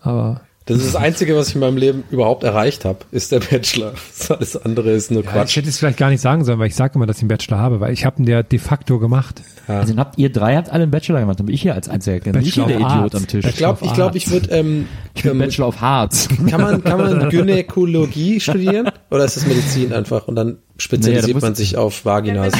Aber 0.00 0.40
Das 0.68 0.78
ist 0.78 0.94
das 0.94 0.96
Einzige, 0.96 1.34
was 1.34 1.48
ich 1.48 1.54
in 1.54 1.62
meinem 1.62 1.78
Leben 1.78 2.04
überhaupt 2.10 2.44
erreicht 2.44 2.84
habe, 2.84 2.98
ist 3.10 3.32
der 3.32 3.40
Bachelor. 3.40 3.94
Das 4.18 4.30
alles 4.30 4.56
andere 4.56 4.90
ist 4.90 5.10
nur 5.10 5.24
ja, 5.24 5.30
Quatsch. 5.30 5.50
ich 5.50 5.56
hätte 5.56 5.68
es 5.70 5.78
vielleicht 5.78 5.96
gar 5.96 6.10
nicht 6.10 6.20
sagen 6.20 6.44
sollen, 6.44 6.58
weil 6.58 6.66
ich 6.66 6.74
sage 6.74 6.94
immer, 6.96 7.06
dass 7.06 7.16
ich 7.16 7.22
einen 7.22 7.28
Bachelor 7.28 7.58
habe, 7.58 7.80
weil 7.80 7.94
ich 7.94 8.04
habe 8.04 8.22
ihn 8.22 8.28
ja 8.28 8.42
de 8.42 8.58
facto 8.58 8.98
gemacht. 8.98 9.40
Also 9.66 9.94
dann 9.94 10.00
habt 10.00 10.18
ihr 10.18 10.30
drei 10.30 10.56
habt 10.56 10.70
alle 10.70 10.82
einen 10.82 10.90
Bachelor 10.90 11.20
gemacht, 11.20 11.38
dann 11.38 11.46
bin 11.46 11.54
ich 11.54 11.62
hier 11.62 11.74
als 11.74 11.88
einziger 11.88 12.20
Kind. 12.20 12.36
Ich 12.36 12.54
Bachelor 12.54 12.66
der 12.66 12.76
Idiot 12.76 12.90
Arts. 12.90 13.14
am 13.14 13.26
Tisch. 13.26 13.46
Ich 13.46 13.56
glaube, 13.56 13.78
ich, 13.82 13.94
glaub, 13.94 14.14
ich 14.14 14.30
würde, 14.30 14.50
ähm, 14.50 14.88
Ich 15.14 15.22
bin 15.22 15.32
ähm, 15.32 15.38
Bachelor 15.38 15.68
of 15.68 15.80
Hearts. 15.80 16.28
kann 16.50 16.60
man, 16.60 16.84
kann 16.84 16.98
man 16.98 17.30
Gynäkologie 17.30 18.38
studieren? 18.38 18.90
Oder 19.10 19.24
ist 19.24 19.38
es 19.38 19.46
Medizin 19.46 19.94
einfach? 19.94 20.28
Und 20.28 20.36
dann 20.36 20.58
spezialisiert 20.76 21.28
Naja, 21.28 21.40
da 21.40 21.46
man 21.46 21.54
sich 21.54 21.78
auf 21.78 22.04
Vaginas. 22.04 22.52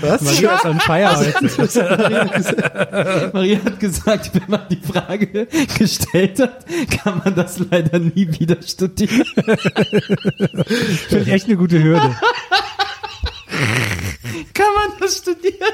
Was? 0.00 0.22
Maria 0.22 0.54
ist 0.56 0.64
on 0.64 0.80
fire 0.80 1.16
heute. 1.16 3.30
Maria 3.32 3.58
hat 3.64 3.78
gesagt, 3.80 4.30
wenn 4.34 4.44
man 4.48 4.62
die 4.68 4.80
Frage 4.80 5.46
gestellt 5.78 6.40
hat, 6.40 6.64
kann 7.02 7.22
man 7.24 7.34
das 7.34 7.58
leider 7.58 7.98
nie 7.98 8.28
wieder 8.38 8.60
studieren. 8.62 9.24
Finde 11.08 11.24
ich 11.24 11.28
echt 11.28 11.46
eine 11.46 11.56
gute 11.56 11.82
Hürde. 11.82 12.14
Kann 14.54 14.74
man 14.74 14.92
das 15.00 15.18
studieren? 15.18 15.72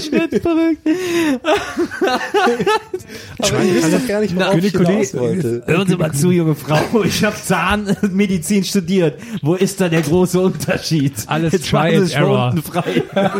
Schnitt 0.00 0.42
verrückt. 0.42 0.86
Aber 3.38 3.62
ich 3.62 3.82
doch 3.90 4.06
gar 4.08 4.20
nicht, 4.20 4.34
worauf 4.36 4.54
ich 4.56 4.64
Gynäkologie- 4.74 4.86
hinaus 4.92 5.14
wollte. 5.14 5.62
Hören 5.66 5.88
Sie 5.88 5.96
mal 5.96 6.12
zu, 6.12 6.30
junge 6.30 6.54
Frau. 6.54 7.02
Ich 7.04 7.24
habe 7.24 7.36
Zahnmedizin 7.36 8.64
studiert. 8.64 9.20
Wo 9.42 9.54
ist 9.54 9.80
da 9.80 9.88
der 9.88 10.02
große 10.02 10.40
Unterschied? 10.40 11.14
Alles 11.26 11.52
Jetzt 11.52 11.68
try 11.70 11.96
and 11.96 12.12
error. 12.12 12.54
frei. 12.62 13.02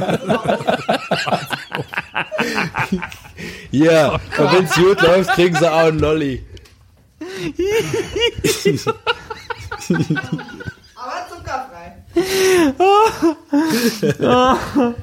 Ja, 3.71 4.13
und 4.15 4.53
wenn's 4.53 4.75
gut 4.75 5.01
läuft, 5.03 5.31
kriegen 5.33 5.57
sie 5.57 5.71
auch 5.71 5.79
einen 5.87 5.99
Lolli. 5.99 6.45
Aber 10.95 11.27
zuckerfrei. 11.29 11.97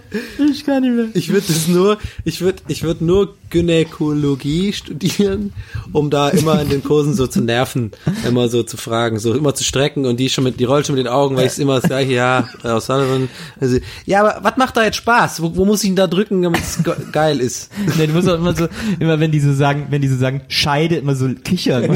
Ich 0.51 0.65
kann 0.65 0.81
nicht 0.81 0.93
mehr. 0.93 1.07
Ich 1.13 1.29
würde 1.29 1.45
das 1.47 1.67
nur, 1.67 1.97
ich 2.23 2.41
würde, 2.41 2.61
ich 2.67 2.83
würde 2.83 3.05
nur 3.05 3.35
Gynäkologie 3.49 4.73
studieren, 4.73 5.53
um 5.93 6.09
da 6.09 6.29
immer 6.29 6.61
in 6.61 6.69
den 6.69 6.83
Kursen 6.83 7.13
so 7.13 7.27
zu 7.27 7.41
nerven, 7.41 7.91
immer 8.27 8.49
so 8.49 8.63
zu 8.63 8.77
fragen, 8.77 9.19
so 9.19 9.33
immer 9.33 9.53
zu 9.53 9.63
strecken 9.63 10.05
und 10.05 10.19
die 10.19 10.29
schon 10.29 10.43
mit, 10.43 10.59
die 10.59 10.63
rollt 10.63 10.87
schon 10.87 10.95
mit 10.95 11.05
den 11.05 11.11
Augen, 11.11 11.35
weil 11.35 11.47
ich 11.47 11.59
immer 11.59 11.75
das 11.75 11.85
gleiche, 11.85 12.13
ja, 12.13 12.49
aus 12.63 12.87
Sullivan. 12.87 13.29
Also, 13.59 13.77
ja, 14.05 14.21
aber 14.21 14.43
was 14.43 14.57
macht 14.57 14.77
da 14.77 14.83
jetzt 14.83 14.97
Spaß? 14.97 15.41
Wo, 15.41 15.55
wo 15.55 15.65
muss 15.65 15.83
ich 15.83 15.89
denn 15.89 15.95
da 15.95 16.07
drücken, 16.07 16.41
damit 16.41 16.61
es 16.61 16.83
ge 16.83 16.93
geil 17.11 17.39
ist? 17.39 17.71
Nee, 17.97 18.07
du 18.07 18.13
musst 18.13 18.29
auch 18.29 18.35
immer 18.35 18.55
so, 18.55 18.67
immer 18.99 19.19
wenn 19.19 19.31
die 19.31 19.39
so 19.39 19.53
sagen, 19.53 19.87
wenn 19.89 20.01
die 20.01 20.07
so 20.07 20.17
sagen, 20.17 20.41
Scheide, 20.47 20.97
immer 20.97 21.15
so 21.15 21.29
kichern. 21.43 21.83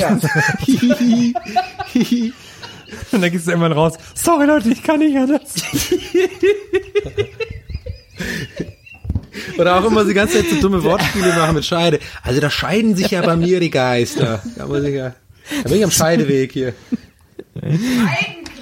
Und 3.14 3.22
dann 3.22 3.32
gehst 3.32 3.48
du 3.48 3.52
irgendwann 3.52 3.74
raus. 3.74 3.94
Sorry 4.16 4.46
Leute, 4.46 4.70
ich 4.70 4.84
kann 4.84 5.00
nicht 5.00 5.16
anders. 5.16 5.54
Oder 9.58 9.80
auch 9.80 9.86
immer 9.86 10.04
die 10.04 10.14
ganze 10.14 10.40
Zeit 10.40 10.50
so 10.50 10.60
dumme 10.62 10.84
Wortspiele 10.84 11.28
machen 11.34 11.56
mit 11.56 11.66
Scheide. 11.66 12.00
Also 12.24 12.40
da 12.40 12.50
scheiden 12.50 12.96
sich 12.96 13.12
ja 13.12 13.22
bei 13.22 13.36
mir 13.36 13.60
die 13.60 13.70
Geister. 13.70 14.42
Da 14.58 14.68
muss 14.68 14.84
ich 14.84 14.96
ja, 14.96 15.16
da 15.64 15.70
bin 15.70 15.78
ich 15.78 15.84
am 15.84 15.92
Scheideweg 15.92 16.52
hier. 16.52 16.74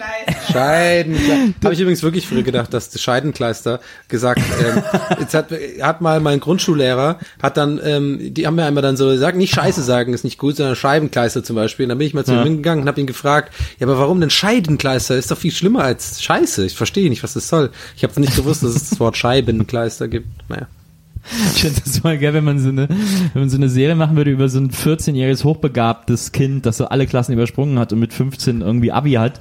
Scheidenkleister. 0.01 0.53
Scheidenkleister. 0.53 1.53
Habe 1.63 1.73
ich 1.73 1.79
übrigens 1.79 2.03
wirklich 2.03 2.27
früher 2.27 2.43
gedacht, 2.43 2.73
dass 2.73 2.89
das 2.89 3.01
Scheidenkleister 3.01 3.79
gesagt, 4.07 4.41
ähm, 4.63 4.83
jetzt 5.19 5.33
hat, 5.33 5.51
hat 5.81 6.01
mal 6.01 6.19
mein 6.19 6.39
Grundschullehrer, 6.39 7.19
hat 7.41 7.57
dann, 7.57 7.79
ähm, 7.83 8.33
die 8.33 8.47
haben 8.47 8.55
mir 8.55 8.65
einmal 8.65 8.83
dann 8.83 8.97
so 8.97 9.07
gesagt, 9.07 9.37
nicht 9.37 9.53
Scheiße 9.53 9.83
sagen 9.83 10.13
ist 10.13 10.23
nicht 10.23 10.37
gut, 10.37 10.57
sondern 10.57 10.75
Scheibenkleister 10.75 11.43
zum 11.43 11.55
Beispiel. 11.55 11.85
Und 11.85 11.89
dann 11.89 11.97
bin 11.97 12.07
ich 12.07 12.13
mal 12.13 12.25
zu 12.25 12.33
ihm 12.33 12.43
hingegangen 12.43 12.83
und 12.83 12.87
habe 12.87 12.99
ihn 12.99 13.07
gefragt, 13.07 13.53
ja, 13.79 13.87
aber 13.87 13.97
warum 13.97 14.19
denn 14.19 14.29
Scheidenkleister? 14.29 15.15
Ist 15.15 15.31
doch 15.31 15.37
viel 15.37 15.51
schlimmer 15.51 15.83
als 15.83 16.21
Scheiße. 16.23 16.65
Ich 16.65 16.75
verstehe 16.75 17.09
nicht, 17.09 17.23
was 17.23 17.33
das 17.33 17.47
soll. 17.47 17.71
Ich 17.95 18.03
habe 18.03 18.19
nicht 18.19 18.35
gewusst, 18.35 18.63
dass 18.63 18.75
es 18.75 18.89
das 18.89 18.99
Wort 18.99 19.17
Scheibenkleister 19.17 20.07
gibt. 20.07 20.27
Naja. 20.49 20.67
Ich 21.53 21.61
finde 21.61 21.81
das 21.83 22.03
mal 22.03 22.17
geil, 22.17 22.33
wenn 22.33 22.43
man 22.43 22.59
so 22.59 22.69
eine, 22.69 22.89
wenn 22.89 23.41
man 23.41 23.49
so 23.49 23.57
eine 23.57 23.69
Serie 23.69 23.95
machen 23.95 24.17
würde 24.17 24.31
über 24.31 24.49
so 24.49 24.59
ein 24.59 24.71
14-jähriges 24.71 25.43
hochbegabtes 25.43 26.31
Kind, 26.31 26.65
das 26.65 26.77
so 26.77 26.85
alle 26.85 27.07
Klassen 27.07 27.33
übersprungen 27.33 27.77
hat 27.79 27.93
und 27.93 27.99
mit 27.99 28.13
15 28.13 28.61
irgendwie 28.61 28.91
Abi 28.91 29.13
hat. 29.13 29.39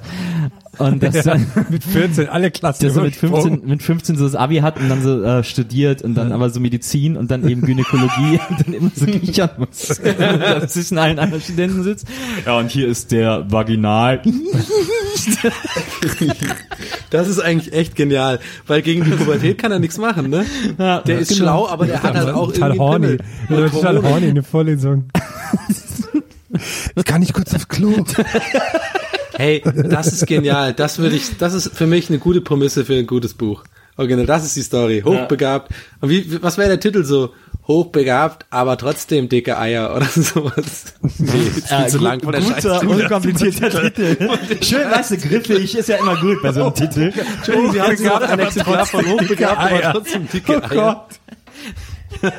Und 0.87 1.03
das 1.03 1.23
dann, 1.23 1.45
Mit 1.69 1.83
14 1.83 2.29
alle 2.29 2.51
Klassen. 2.51 2.81
der 2.83 2.91
so 2.91 3.01
mit 3.01 3.15
übersprungen. 3.21 3.51
15, 3.61 3.69
mit 3.69 3.83
15 3.83 4.15
so 4.17 4.23
das 4.25 4.35
Abi 4.35 4.57
hat 4.57 4.79
und 4.79 4.89
dann 4.89 5.01
so 5.01 5.23
äh, 5.23 5.43
studiert 5.43 6.01
und 6.01 6.15
dann 6.15 6.31
aber 6.31 6.49
so 6.49 6.59
Medizin 6.59 7.17
und 7.17 7.29
dann 7.31 7.47
eben 7.47 7.61
Gynäkologie 7.61 8.39
und 8.49 8.65
dann 8.67 8.73
immer 8.73 8.91
so 8.95 9.05
kichern 9.05 9.49
muss. 9.57 9.87
Zwischen 10.67 10.97
allen 10.97 11.19
anderen 11.19 11.41
Studenten 11.41 11.83
sitzt. 11.83 12.07
Ja, 12.45 12.57
und 12.57 12.71
hier 12.71 12.87
ist 12.87 13.11
der 13.11 13.45
Vaginal. 13.51 14.21
Das 17.09 17.27
ist 17.27 17.39
eigentlich 17.39 17.73
echt 17.73 17.95
genial, 17.95 18.39
weil 18.67 18.81
gegen 18.81 19.03
die 19.03 19.11
Pubertät 19.11 19.57
kann 19.57 19.71
er 19.71 19.79
nichts 19.79 19.97
machen, 19.97 20.29
ne? 20.29 20.45
Ja, 20.77 21.01
Der 21.01 21.19
ist 21.19 21.29
genau. 21.29 21.41
schlau, 21.43 21.67
aber 21.69 21.85
der 21.85 22.01
hat 22.01 22.15
halt 22.15 22.29
auch 22.29 22.51
total 22.51 22.69
irgendwie 22.71 22.79
horny. 22.79 23.17
Ja, 23.49 23.69
total 23.69 24.03
horny 24.03 24.27
in 24.27 24.35
der 24.35 24.43
Vorlesung. 24.43 25.05
Kann 27.05 27.21
ich 27.21 27.33
kurz 27.33 27.53
aufs 27.53 27.67
Klo? 27.67 27.93
Hey, 29.41 29.63
das 29.89 30.05
ist 30.13 30.27
genial. 30.27 30.71
Das 30.71 30.99
würde 30.99 31.15
ich, 31.15 31.35
das 31.39 31.55
ist 31.55 31.75
für 31.75 31.87
mich 31.87 32.09
eine 32.09 32.19
gute 32.19 32.41
Prämisse 32.41 32.85
für 32.85 32.93
ein 32.93 33.07
gutes 33.07 33.33
Buch. 33.33 33.63
Original, 33.97 34.27
das 34.27 34.45
ist 34.45 34.55
die 34.55 34.61
Story. 34.61 35.01
Hochbegabt. 35.03 35.71
Und 35.99 36.09
wie, 36.09 36.43
was 36.43 36.59
wäre 36.59 36.69
der 36.69 36.79
Titel 36.79 37.03
so? 37.03 37.33
Hochbegabt, 37.67 38.45
aber 38.51 38.77
trotzdem 38.77 39.29
dicke 39.29 39.57
Eier 39.57 39.95
oder 39.95 40.05
sowas. 40.15 40.93
Nee, 41.17 41.27
ist 41.57 41.69
viel 41.69 41.87
zu 41.87 41.97
lang 41.97 42.21
von 42.21 42.33
der 42.33 42.41
guter, 42.41 42.61
Scheiße. 42.61 42.87
unkomplizierter 42.87 43.69
Titel. 43.93 44.29
Schön, 44.61 44.91
weißt 44.91 45.11
du, 45.11 45.17
griffig 45.17 45.75
ist 45.75 45.89
ja 45.89 45.97
immer 45.97 46.17
gut 46.21 46.39
bei 46.43 46.51
so 46.51 46.63
einem 46.65 46.75
Titel. 46.75 47.11
Entschuldigung, 47.37 47.71
Sie 47.97 48.09
haben 48.09 48.23
ein 48.23 48.39
Exemplar 48.39 48.85
von 48.85 49.05
hochbegabt, 49.07 49.57
aber 49.57 49.81
trotzdem 49.93 50.27
dicke 50.27 50.61
Oh 50.61 50.71
Eier. 50.71 51.07
Oh, 52.21 52.29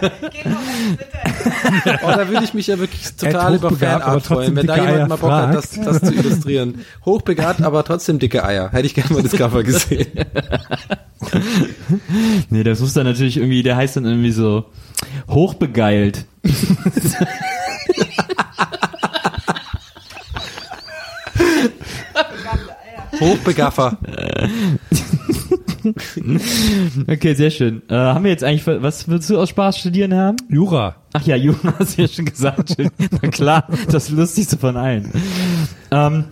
da 2.08 2.28
würde 2.28 2.44
ich 2.44 2.54
mich 2.54 2.68
ja 2.68 2.78
wirklich 2.78 3.14
total 3.16 3.52
Er 3.52 3.58
über 3.58 3.68
hat 3.68 3.72
hochbegabt, 3.72 4.02
aber 4.02 4.20
Fanart 4.20 4.26
freuen, 4.26 4.38
trotzdem 4.38 4.56
wenn 4.56 4.66
da 4.66 4.74
dicke 4.74 4.86
jemand 4.86 5.00
Eier 5.00 5.08
mal 5.08 5.16
Bock 5.16 5.30
hat, 5.30 5.54
das, 5.54 5.74
fragt. 5.74 5.86
das 5.86 6.00
zu 6.00 6.14
illustrieren. 6.14 6.80
Hochbegabt, 7.04 7.62
aber 7.62 7.84
trotzdem 7.84 8.18
dicke 8.18 8.44
Eier. 8.44 8.70
Hätte 8.70 8.86
ich 8.86 8.94
gerne 8.94 9.14
mal 9.14 9.22
das 9.22 9.32
Cover 9.32 9.62
gesehen. 9.62 10.08
Nee, 12.50 12.64
das 12.64 12.80
muss 12.80 12.94
dann 12.94 13.06
natürlich 13.06 13.36
irgendwie, 13.36 13.62
der 13.62 13.76
heißt 13.76 13.96
dann 13.96 14.04
irgendwie 14.04 14.32
so 14.32 14.64
hochbegeilt. 15.28 16.24
Hochbegaffer. 23.20 23.98
Okay, 27.06 27.34
sehr 27.34 27.50
schön. 27.50 27.82
Äh, 27.88 27.94
haben 27.94 28.24
wir 28.24 28.30
jetzt 28.30 28.44
eigentlich, 28.44 28.66
was 28.66 29.08
willst 29.08 29.28
du 29.30 29.38
aus 29.38 29.48
Spaß 29.50 29.78
studieren 29.78 30.14
haben? 30.14 30.36
Jura. 30.48 30.96
Ach 31.12 31.22
ja, 31.26 31.36
Jura 31.36 31.74
hast 31.78 31.98
du 31.98 32.02
ja 32.02 32.08
schon 32.08 32.24
gesagt. 32.26 32.76
Na 33.20 33.28
klar, 33.28 33.68
das 33.90 34.10
Lustigste 34.10 34.56
von 34.56 34.76
allen. 34.76 35.10
Ähm, 35.90 36.24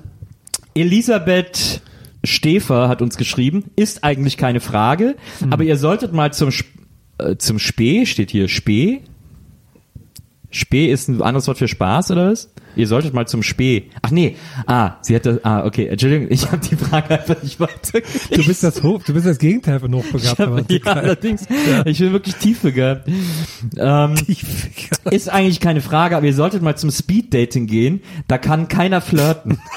Elisabeth 0.75 1.83
Stefer 2.25 2.89
hat 2.89 3.03
uns 3.03 3.17
geschrieben, 3.17 3.65
ist 3.77 4.05
eigentlich 4.05 4.37
keine 4.37 4.61
Frage, 4.61 5.17
aber 5.51 5.65
ihr 5.65 5.77
solltet 5.77 6.13
mal 6.13 6.33
zum, 6.33 6.51
Sp- 6.53 6.69
äh, 7.19 7.37
zum 7.37 7.59
Spee, 7.59 8.07
steht 8.07 8.31
hier 8.31 8.49
Spee. 8.49 9.01
Spee 10.51 10.91
ist 10.93 11.09
ein 11.09 11.23
anderes 11.23 11.47
Wort 11.47 11.59
für 11.59 11.69
Spaß, 11.69 12.11
oder 12.11 12.31
was? 12.31 12.51
Ihr 12.77 12.87
solltet 12.87 13.15
mal 13.15 13.27
zum 13.27 13.43
Spee. 13.43 13.91
Ach 14.03 14.11
nee, 14.11 14.37
ah, 14.67 14.97
sie 15.03 15.19
das, 15.19 15.45
ah, 15.45 15.65
okay, 15.65 15.87
Entschuldigung, 15.87 16.29
ich 16.31 16.47
habe 16.51 16.59
die 16.59 16.77
Frage 16.77 17.11
einfach 17.11 17.43
nicht 17.43 17.61
weiter. 17.61 18.01
Du 18.31 18.45
bist 18.45 18.63
das 18.63 18.83
hoch, 18.83 19.03
du 19.05 19.13
bist 19.15 19.27
das 19.27 19.39
Gegenteil 19.39 19.81
von 19.81 19.93
Ich 19.93 19.99
hochbegabt. 20.05 20.39
hab, 20.39 20.49
aber 20.49 20.63
ja, 20.69 20.81
allerdings, 20.85 21.47
ich 21.85 21.99
bin 21.99 22.13
wirklich 22.13 22.37
tiefbegabt. 22.37 23.09
Ähm, 23.77 24.15
ist 25.11 25.29
eigentlich 25.29 25.61
keine 25.61 25.81
Frage, 25.81 26.17
aber 26.17 26.27
ihr 26.27 26.35
solltet 26.35 26.63
mal 26.63 26.77
zum 26.77 26.91
Speeddating 26.91 27.67
gehen. 27.67 28.01
Da 28.29 28.39
kann 28.39 28.69
keiner 28.69 29.01
flirten. 29.01 29.59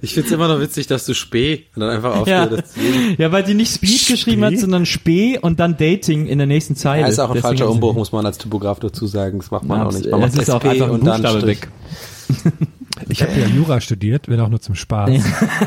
Ich 0.00 0.14
find's 0.14 0.30
immer 0.32 0.48
noch 0.48 0.60
witzig, 0.60 0.86
dass 0.86 1.06
du 1.06 1.14
Spee 1.14 1.64
und 1.74 1.80
dann 1.80 1.90
einfach 1.90 2.26
Ja, 2.26 2.44
aufgehört 2.44 2.64
ja 3.18 3.32
weil 3.32 3.46
sie 3.46 3.54
nicht 3.54 3.72
Speed 3.72 4.06
geschrieben 4.06 4.44
hat, 4.44 4.58
sondern 4.58 4.86
Spee 4.86 5.38
und 5.38 5.60
dann 5.60 5.76
Dating 5.76 6.26
in 6.26 6.38
der 6.38 6.46
nächsten 6.46 6.76
Zeile. 6.76 7.02
Ja, 7.02 7.08
ist 7.08 7.18
auch 7.18 7.28
ein 7.30 7.34
Deswegen 7.34 7.58
falscher 7.58 7.70
Umbruch, 7.70 7.94
muss 7.94 8.12
man 8.12 8.26
als 8.26 8.38
Typograf 8.38 8.80
dazu 8.80 9.06
sagen. 9.06 9.38
Das 9.38 9.50
macht 9.50 9.64
man 9.64 9.78
Ja, 9.78 9.86
auch 9.86 9.92
nicht. 9.92 10.10
Man 10.10 10.21
es 10.28 10.34
macht 10.34 10.42
ist 10.42 10.50
auch 10.50 10.64
SP 10.64 10.68
einfach 10.70 10.86
ein 10.86 10.92
und 10.92 11.04
dann 11.04 11.22
Buchstabe 11.22 11.46
weg. 11.46 11.68
Ich 13.08 13.22
habe 13.22 13.32
ja 13.32 13.46
Jura 13.46 13.80
studiert, 13.80 14.28
wenn 14.28 14.40
auch 14.40 14.48
nur 14.48 14.60
zum 14.60 14.74
Spaß. 14.74 15.10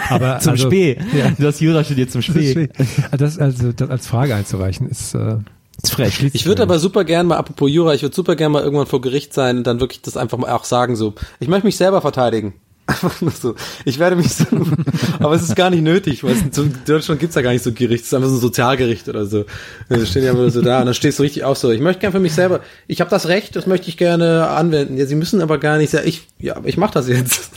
Aber 0.09 0.39
Zum 0.41 0.53
also, 0.53 0.67
Spee. 0.67 0.97
Ja. 1.17 1.31
Du 1.37 1.45
hast 1.45 1.59
Jura 1.59 1.83
studiert 1.83 2.11
zum 2.11 2.21
Spee. 2.21 2.69
Das 3.11 3.37
also 3.39 3.71
das 3.71 3.89
als 3.89 4.07
Frage 4.07 4.35
einzureichen 4.35 4.89
ist, 4.89 5.15
äh, 5.15 5.37
ist 5.81 5.91
frech. 5.91 6.29
Ich 6.33 6.45
würde 6.45 6.63
aber 6.63 6.79
super 6.79 7.03
gern 7.03 7.27
mal, 7.27 7.37
apropos 7.37 7.69
Jura, 7.69 7.93
ich 7.93 8.01
würde 8.01 8.15
super 8.15 8.35
gern 8.35 8.51
mal 8.51 8.63
irgendwann 8.63 8.87
vor 8.87 9.01
Gericht 9.01 9.33
sein 9.33 9.57
und 9.57 9.67
dann 9.67 9.79
wirklich 9.79 10.01
das 10.01 10.17
einfach 10.17 10.37
mal 10.37 10.51
auch 10.51 10.63
sagen 10.63 10.95
so, 10.95 11.13
ich 11.39 11.47
möchte 11.47 11.65
mich 11.65 11.77
selber 11.77 12.01
verteidigen. 12.01 12.53
Einfach 12.87 13.19
nur 13.21 13.31
so. 13.31 13.55
Ich 13.83 13.97
werde 13.97 14.15
mich 14.15 14.31
so, 14.33 14.45
aber 15.19 15.33
es 15.33 15.41
ist 15.41 15.55
gar 15.55 15.71
nicht 15.71 15.81
nötig, 15.81 16.23
weil 16.23 16.33
es 16.33 16.57
in 16.57 16.73
Deutschland 16.85 17.19
gibt's 17.19 17.35
ja 17.35 17.41
gar 17.41 17.51
nicht 17.51 17.63
so 17.63 17.71
Gericht, 17.71 18.01
es 18.03 18.07
ist 18.07 18.13
einfach 18.13 18.29
so 18.29 18.35
ein 18.35 18.41
Sozialgericht 18.41 19.09
oder 19.09 19.25
so. 19.25 19.45
Da 19.89 20.05
stehen 20.05 20.23
ja 20.23 20.31
immer 20.31 20.49
so 20.51 20.61
da 20.61 20.79
und 20.81 20.85
dann 20.85 20.93
stehst 20.93 21.17
du 21.17 21.23
richtig 21.23 21.43
auf 21.45 21.57
so, 21.57 21.71
ich 21.71 21.81
möchte 21.81 22.01
gern 22.01 22.11
für 22.11 22.19
mich 22.19 22.33
selber, 22.33 22.59
ich 22.87 23.01
habe 23.01 23.09
das 23.09 23.27
Recht, 23.27 23.55
das 23.55 23.65
möchte 23.65 23.89
ich 23.89 23.97
gerne 23.97 24.49
anwenden. 24.49 24.97
Ja, 24.97 25.07
sie 25.07 25.15
müssen 25.15 25.41
aber 25.41 25.57
gar 25.57 25.77
nicht 25.77 25.89
sagen, 25.89 26.07
ich, 26.07 26.27
ja, 26.37 26.57
ich 26.63 26.77
mache 26.77 26.93
das 26.93 27.07
jetzt. 27.07 27.51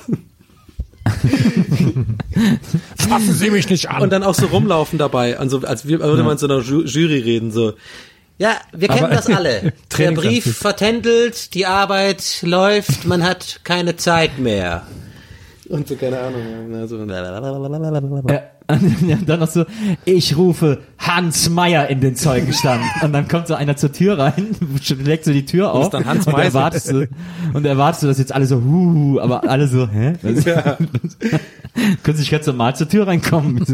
fassen 2.96 3.32
Sie 3.34 3.50
mich 3.50 3.68
nicht 3.68 3.90
an. 3.90 4.02
Und 4.02 4.10
dann 4.12 4.22
auch 4.22 4.34
so 4.34 4.46
rumlaufen 4.46 4.98
dabei, 4.98 5.38
also 5.38 5.60
als 5.60 5.86
würde 5.86 6.22
man 6.22 6.38
so 6.38 6.46
einer 6.46 6.60
Ju 6.60 6.82
Jury 6.84 7.18
reden, 7.20 7.50
so. 7.50 7.74
Ja, 8.38 8.56
wir 8.72 8.88
kennen 8.88 9.04
Aber- 9.04 9.14
das 9.14 9.26
alle. 9.26 9.72
Der. 9.98 10.12
Brief 10.12 10.56
vertändelt, 10.56 11.54
die 11.54 11.66
Arbeit 11.66 12.38
läuft, 12.42 13.04
man 13.04 13.24
hat 13.24 13.60
keine 13.64 13.96
Zeit 13.96 14.38
mehr. 14.38 14.86
Und 15.70 15.86
so, 15.86 15.96
keine 15.96 16.18
Ahnung. 16.18 16.40
ja, 16.72 16.86
so. 16.86 16.96
Ja, 17.06 18.42
und 18.70 19.26
dann 19.26 19.40
noch 19.40 19.48
so, 19.48 19.64
ich 20.04 20.36
rufe 20.36 20.80
Hans 20.98 21.48
Meier 21.48 21.88
in 21.88 22.02
den 22.02 22.16
Zeugenstand. 22.16 22.82
Und 23.02 23.14
dann 23.14 23.26
kommt 23.26 23.48
so 23.48 23.54
einer 23.54 23.76
zur 23.76 23.92
Tür 23.92 24.18
rein, 24.18 24.54
schlägt 24.82 25.24
so 25.24 25.32
die 25.32 25.46
Tür 25.46 25.72
auf. 25.72 25.84
ist 25.84 25.94
dann 25.94 26.04
Hans 26.04 26.26
und 26.26 26.34
Meiser. 26.34 26.58
erwartest 26.58 26.92
du, 26.92 27.08
und 27.54 27.64
erwartest 27.64 28.02
du, 28.02 28.08
dass 28.08 28.18
jetzt 28.18 28.34
alle 28.34 28.44
so, 28.44 28.62
huhu, 28.62 29.20
aber 29.20 29.48
alle 29.48 29.68
so, 29.68 29.88
hä? 29.88 30.12
Was? 30.20 30.44
Können 30.44 30.88
Sie 32.04 32.12
nicht 32.20 32.30
ganz 32.30 32.46
normal 32.46 32.76
zur 32.76 32.90
Tür 32.90 33.06
reinkommen? 33.06 33.64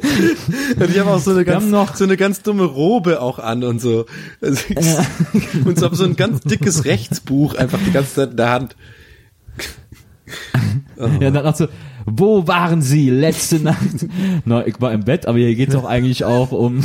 Und 0.80 0.90
ich 0.90 0.98
habe 0.98 1.10
auch 1.10 1.20
so 1.20 1.32
eine 1.32 1.44
ganz, 1.44 1.98
so 1.98 2.04
eine 2.04 2.16
ganz 2.16 2.42
dumme 2.42 2.64
Robe 2.64 3.20
auch 3.20 3.38
an 3.38 3.64
und 3.64 3.80
so. 3.80 4.06
Also, 4.40 4.62
und 5.64 5.78
so 5.78 5.86
hab 5.86 5.94
so 5.94 6.04
ein 6.04 6.16
ganz 6.16 6.40
dickes 6.42 6.84
Rechtsbuch 6.84 7.54
einfach 7.54 7.78
die 7.84 7.92
ganze 7.92 8.14
Zeit 8.14 8.30
in 8.30 8.36
der 8.36 8.50
Hand. 8.50 8.76
Ja, 10.96 11.04
und 11.06 11.20
dann 11.20 11.44
noch 11.44 11.56
so, 11.56 11.68
wo 12.14 12.46
waren 12.46 12.82
Sie 12.82 13.10
letzte 13.10 13.56
Nacht? 13.60 14.06
Na, 14.44 14.66
ich 14.66 14.80
war 14.80 14.92
im 14.92 15.04
Bett, 15.04 15.26
aber 15.26 15.38
hier 15.38 15.54
geht's 15.54 15.74
doch 15.74 15.84
eigentlich 15.84 16.24
auch 16.24 16.52
um 16.52 16.80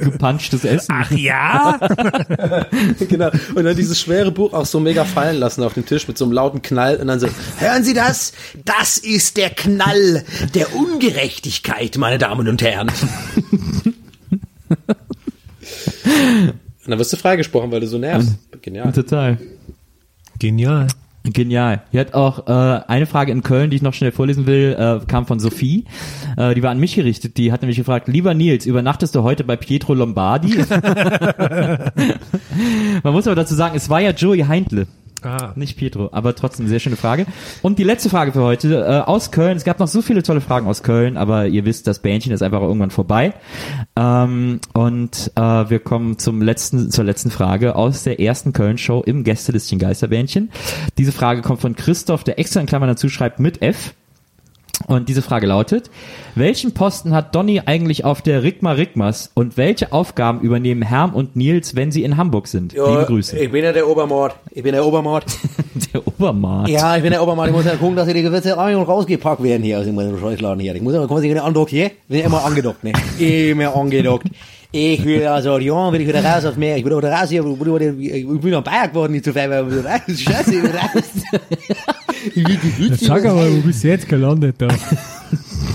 gepunchtes 0.00 0.64
Essen. 0.64 0.94
Ach 0.94 1.10
ja? 1.10 1.78
genau. 3.08 3.30
Und 3.54 3.64
dann 3.64 3.76
dieses 3.76 4.00
schwere 4.00 4.30
Buch 4.32 4.52
auch 4.52 4.66
so 4.66 4.80
mega 4.80 5.04
fallen 5.04 5.36
lassen 5.38 5.62
auf 5.62 5.74
den 5.74 5.86
Tisch 5.86 6.08
mit 6.08 6.18
so 6.18 6.24
einem 6.24 6.32
lauten 6.32 6.62
Knall 6.62 6.96
und 6.96 7.06
dann 7.08 7.20
so, 7.20 7.28
Hören 7.58 7.84
Sie 7.84 7.94
das? 7.94 8.32
Das 8.64 8.98
ist 8.98 9.36
der 9.36 9.50
Knall 9.50 10.24
der 10.54 10.74
Ungerechtigkeit, 10.74 11.96
meine 11.98 12.18
Damen 12.18 12.48
und 12.48 12.62
Herren. 12.62 12.90
und 16.08 16.54
dann 16.86 16.98
wirst 16.98 17.12
du 17.12 17.16
freigesprochen, 17.16 17.70
weil 17.70 17.80
du 17.80 17.86
so 17.86 17.98
nervst. 17.98 18.36
Genial. 18.62 18.92
Total. 18.92 19.38
Genial. 20.38 20.86
Genial. 21.32 21.82
Hier 21.90 22.00
hat 22.00 22.14
auch 22.14 22.46
äh, 22.46 22.80
eine 22.86 23.06
Frage 23.06 23.32
in 23.32 23.42
Köln, 23.42 23.70
die 23.70 23.76
ich 23.76 23.82
noch 23.82 23.94
schnell 23.94 24.12
vorlesen 24.12 24.46
will, 24.46 24.76
äh, 24.78 25.00
kam 25.06 25.26
von 25.26 25.40
Sophie. 25.40 25.84
Äh, 26.36 26.54
die 26.54 26.62
war 26.62 26.70
an 26.70 26.78
mich 26.78 26.94
gerichtet. 26.94 27.36
Die 27.36 27.52
hat 27.52 27.62
nämlich 27.62 27.78
gefragt, 27.78 28.08
lieber 28.08 28.34
Nils, 28.34 28.66
übernachtest 28.66 29.14
du 29.14 29.22
heute 29.22 29.44
bei 29.44 29.56
Pietro 29.56 29.94
Lombardi? 29.94 30.54
Man 33.02 33.12
muss 33.12 33.26
aber 33.26 33.36
dazu 33.36 33.54
sagen, 33.54 33.76
es 33.76 33.90
war 33.90 34.00
ja 34.00 34.10
Joey 34.10 34.40
Heindle. 34.40 34.86
Ah. 35.26 35.52
Nicht 35.56 35.76
Pietro, 35.76 36.10
aber 36.12 36.36
trotzdem 36.36 36.68
sehr 36.68 36.78
schöne 36.78 36.94
Frage. 36.94 37.26
Und 37.62 37.80
die 37.80 37.84
letzte 37.84 38.08
Frage 38.08 38.30
für 38.30 38.42
heute 38.42 38.84
äh, 38.84 39.00
aus 39.00 39.32
Köln. 39.32 39.56
Es 39.56 39.64
gab 39.64 39.80
noch 39.80 39.88
so 39.88 40.00
viele 40.00 40.22
tolle 40.22 40.40
Fragen 40.40 40.68
aus 40.68 40.84
Köln, 40.84 41.16
aber 41.16 41.48
ihr 41.48 41.64
wisst, 41.64 41.88
das 41.88 41.98
Bähnchen 41.98 42.32
ist 42.32 42.42
einfach 42.42 42.60
irgendwann 42.60 42.90
vorbei. 42.90 43.34
Ähm, 43.96 44.60
und 44.72 45.32
äh, 45.34 45.40
wir 45.40 45.80
kommen 45.80 46.18
zum 46.18 46.42
letzten, 46.42 46.92
zur 46.92 47.04
letzten 47.04 47.32
Frage 47.32 47.74
aus 47.74 48.04
der 48.04 48.20
ersten 48.20 48.52
Köln-Show 48.52 49.02
im 49.04 49.24
Gästelistchen 49.24 49.80
Geisterbähnchen. 49.80 50.50
Diese 50.96 51.10
Frage 51.10 51.42
kommt 51.42 51.60
von 51.60 51.74
Christoph, 51.74 52.22
der 52.22 52.38
extra 52.38 52.60
in 52.60 52.66
Klammern 52.66 52.90
dazu 52.90 53.08
schreibt 53.08 53.40
mit 53.40 53.62
F. 53.62 53.94
Und 54.86 55.08
diese 55.08 55.22
Frage 55.22 55.46
lautet, 55.46 55.90
welchen 56.34 56.74
Posten 56.74 57.14
hat 57.14 57.34
Donny 57.34 57.62
eigentlich 57.64 58.04
auf 58.04 58.22
der 58.22 58.42
Rigma 58.42 58.72
Rigmas 58.72 59.30
und 59.34 59.56
welche 59.56 59.92
Aufgaben 59.92 60.40
übernehmen 60.40 60.82
Herm 60.82 61.14
und 61.14 61.34
Nils, 61.34 61.74
wenn 61.74 61.90
sie 61.90 62.04
in 62.04 62.16
Hamburg 62.16 62.46
sind? 62.46 62.72
Liebe 62.72 63.04
Grüße. 63.06 63.38
Ich 63.38 63.50
bin 63.50 63.64
ja 63.64 63.72
der 63.72 63.88
Obermord. 63.88 64.36
Ich 64.50 64.62
bin 64.62 64.72
der 64.72 64.84
Obermord. 64.84 65.24
Der 65.92 66.06
Obermarkt. 66.06 66.70
Ja, 66.70 66.96
ich 66.96 67.02
bin 67.02 67.10
der 67.10 67.22
Obermann. 67.22 67.50
Ich 67.50 67.54
muss 67.54 67.66
ja 67.66 67.76
gucken, 67.76 67.96
dass 67.96 68.06
hier 68.06 68.14
die 68.14 68.22
Gewürze 68.22 68.56
rein 68.56 68.76
und 68.76 68.84
rausgepackt 68.84 69.42
werden 69.42 69.62
hier 69.62 69.78
aus 69.78 69.84
dem 69.84 69.98
Scheißladen 70.18 70.58
hier. 70.58 70.74
Ich 70.74 70.80
muss 70.80 70.94
ja, 70.94 71.06
kommen 71.06 71.20
Sie 71.20 71.28
wieder 71.28 71.44
andockt 71.44 71.68
hier? 71.68 71.90
Bin 72.08 72.20
ja 72.20 72.24
immer 72.26 72.42
angedockt, 72.46 72.82
ne? 72.82 72.92
Immer 73.18 73.76
angedockt. 73.76 74.26
Ich 74.72 75.04
will 75.04 75.26
also, 75.26 75.58
ja, 75.58 75.92
will 75.92 76.00
ich 76.00 76.08
wieder 76.08 76.24
raus 76.24 76.44
aufs 76.44 76.56
Meer. 76.56 76.76
Ich 76.76 76.84
will 76.84 76.96
wieder 76.96 77.12
raus 77.12 77.28
hier, 77.28 77.44
ich 77.44 78.40
bin 78.40 78.54
am 78.54 78.64
Bayer 78.64 78.88
geworden, 78.88 79.12
nicht 79.12 79.24
zu 79.24 79.32
viel, 79.32 79.48
weil 79.48 79.66
ich 79.66 79.74
will 79.74 79.86
raus. 79.86 80.00
Scheiße, 80.20 80.54
ich 80.54 80.62
will 80.62 80.70
raus. 80.70 81.40
Ich 82.34 82.48
will 82.48 82.56
Gewürze. 82.56 83.04
Sag 83.04 83.24
mal, 83.24 83.56
wo 83.56 83.60
bist 83.60 83.84
du 83.84 83.88
jetzt 83.88 84.08
gelandet 84.08 84.56
da? 84.58 84.68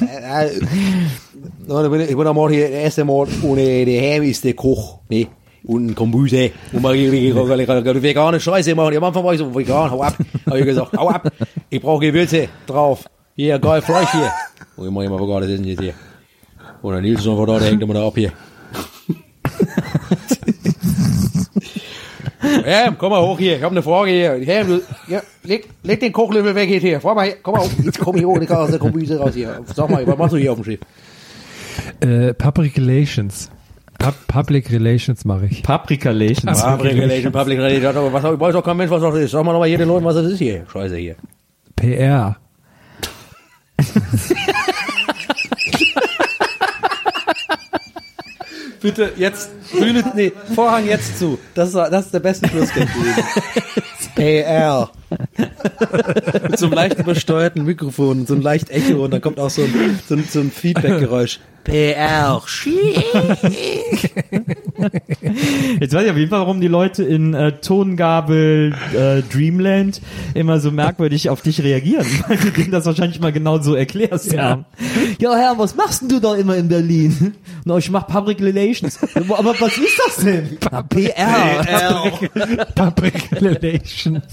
Äh, 0.02 0.48
äh, 0.48 0.58
ich 2.10 2.18
bin, 2.18 2.28
einmal 2.28 2.50
hier, 2.52 2.68
der 2.68 2.82
erste 2.82 3.06
Mal 3.06 3.28
ohne, 3.44 3.84
ist 4.26 4.44
der 4.44 4.54
Koch, 4.54 5.00
ne? 5.10 5.28
Und 5.64 5.88
ein 5.88 5.96
Kombüse. 5.96 6.52
Und 6.74 6.82
mal 6.82 6.96
vegane 6.96 8.40
Scheiße 8.40 8.74
machen. 8.76 8.98
Am 8.98 9.04
Anfang 9.04 9.24
war 9.24 9.34
ich 9.34 9.40
so, 9.40 9.54
vegan, 9.54 9.92
hau 9.92 10.02
ab. 10.02 10.16
Hab 10.48 10.56
ich 10.56 10.66
gesagt, 10.66 10.98
hau 10.98 11.10
ab. 11.10 11.32
Ich 11.70 11.80
brauche 11.80 12.02
Gewürze 12.06 12.50
drauf. 12.66 13.06
Hier, 13.36 13.60
geil 13.60 13.82
Fleisch 13.82 14.12
hier. 14.12 14.32
Und 14.76 14.88
ich 14.88 14.92
mach 14.92 15.04
immer 15.04 15.20
veganes 15.20 15.50
Essen 15.50 15.66
jetzt 15.66 15.82
hier. 15.82 15.94
Und 16.82 16.94
der 16.94 17.02
Nils 17.02 17.20
ist 17.20 17.28
noch 17.28 17.46
da, 17.46 17.60
der 17.60 17.70
hängt 17.70 17.82
immer 17.84 17.94
da 17.94 18.08
ab 18.08 18.14
hier. 18.16 18.32
Ja, 22.66 22.92
komm 22.98 23.12
mal 23.12 23.22
hoch 23.22 23.38
hier. 23.38 23.58
Ich 23.58 23.64
habe 23.64 23.74
eine 23.74 23.84
Frage 23.84 24.12
hier. 24.12 24.38
Ja, 24.38 24.64
du, 24.64 24.82
ja, 25.08 25.22
leg, 25.44 25.70
leg 25.84 26.00
den 26.00 26.12
Kochlöffel 26.12 26.56
weg 26.56 26.70
jetzt 26.70 26.82
hier. 26.82 27.00
Fahr 27.00 27.16
mal, 27.16 27.26
hier. 27.26 27.36
komm 27.42 27.56
mal 27.56 27.64
hoch. 27.64 27.72
Jetzt 27.84 28.00
komm 28.00 28.18
ich 28.18 28.26
hoch, 28.26 28.40
ich 28.40 28.50
aus 28.50 28.70
der 28.72 28.80
Kombüse 28.80 29.20
raus 29.20 29.34
hier. 29.34 29.62
Sag 29.74 29.90
mal, 29.90 30.06
was 30.06 30.18
machst 30.18 30.34
du 30.34 30.38
hier 30.38 30.52
auf 30.52 30.58
dem 30.58 30.66
Schiff? 30.66 30.80
Äh, 32.00 32.34
Public 32.34 32.78
Relations. 32.78 33.52
Pub 34.00 34.16
Public 34.28 34.72
Relations 34.72 35.26
mache 35.26 35.46
ich. 35.46 35.62
Paprika 35.62 36.10
Relations. 36.10 36.62
Public 36.62 36.94
Relation, 36.94 37.32
Public 37.32 37.60
Relation. 37.60 37.98
Aber 37.98 38.14
was, 38.14 38.24
ich 38.24 38.40
weiß 38.40 38.54
doch 38.54 38.64
kein 38.64 38.78
Mensch, 38.78 38.90
was 38.90 39.02
das 39.02 39.16
ist. 39.16 39.32
Sag 39.32 39.46
mal 39.46 39.54
nochmal 39.54 39.70
hier 39.70 39.78
den 39.78 39.88
Leuten, 39.88 40.06
was 40.06 40.16
das 40.16 40.26
ist 40.26 40.40
hier. 40.40 40.66
Scheiße 40.72 40.96
hier. 40.96 41.16
PR. 41.76 42.38
Bitte 48.82 49.14
jetzt, 49.16 49.52
Bühne, 49.72 50.04
nee, 50.16 50.34
Vorhang 50.56 50.88
jetzt 50.88 51.20
zu. 51.20 51.38
Das 51.54 51.70
ist, 51.70 51.76
das 51.76 52.06
ist 52.06 52.14
der 52.14 52.20
beste 52.20 52.48
Schlussgag 52.50 52.88
gewesen. 52.94 53.24
PR. 54.16 54.90
Mit 56.50 56.60
so 56.60 56.66
einem 56.68 56.76
leicht 56.76 57.00
übersteuerten 57.00 57.66
Mikrofon, 57.66 58.26
so 58.26 58.34
ein 58.34 58.42
leicht 58.42 58.70
Echo 58.70 59.04
und 59.04 59.12
dann 59.12 59.22
kommt 59.22 59.40
auch 59.40 59.50
so 59.50 59.64
ein, 59.64 60.00
so 60.08 60.16
ein, 60.16 60.24
so 60.24 60.40
ein 60.40 60.52
Feedback-Geräusch. 60.52 61.40
PR. 61.64 62.42
Jetzt 65.80 65.94
weiß 65.94 66.04
ich 66.04 66.10
auf 66.10 66.18
jeden 66.18 66.30
Fall, 66.30 66.40
warum 66.40 66.60
die 66.60 66.68
Leute 66.68 67.04
in 67.04 67.34
äh, 67.34 67.52
Tongabel 67.60 68.74
äh, 68.94 69.22
Dreamland 69.22 70.02
immer 70.34 70.60
so 70.60 70.72
merkwürdig 70.72 71.30
auf 71.30 71.42
dich 71.42 71.62
reagieren, 71.64 72.08
weil 72.28 72.38
du 72.38 72.50
denen 72.52 72.72
das 72.72 72.86
wahrscheinlich 72.86 73.20
mal 73.20 73.32
genau 73.32 73.60
so 73.60 73.76
erklärst. 73.76 74.34
Ja, 74.34 74.66
ja 75.20 75.36
Herr, 75.36 75.58
was 75.60 75.76
machst 75.76 76.02
denn 76.02 76.10
du 76.10 76.20
da 76.20 76.36
immer 76.36 76.56
in 76.58 76.68
Berlin? 76.68 77.36
Na, 77.64 77.78
ich 77.78 77.92
mach 77.92 78.08
Public 78.08 78.42
Relations. 78.42 78.98
Aber 79.16 79.54
was 79.60 79.78
ist 79.78 80.02
das 80.06 80.18
denn? 80.18 80.58
Na, 80.72 80.82
PR. 80.82 81.64
Public 82.76 83.30
Relations. 83.40 84.24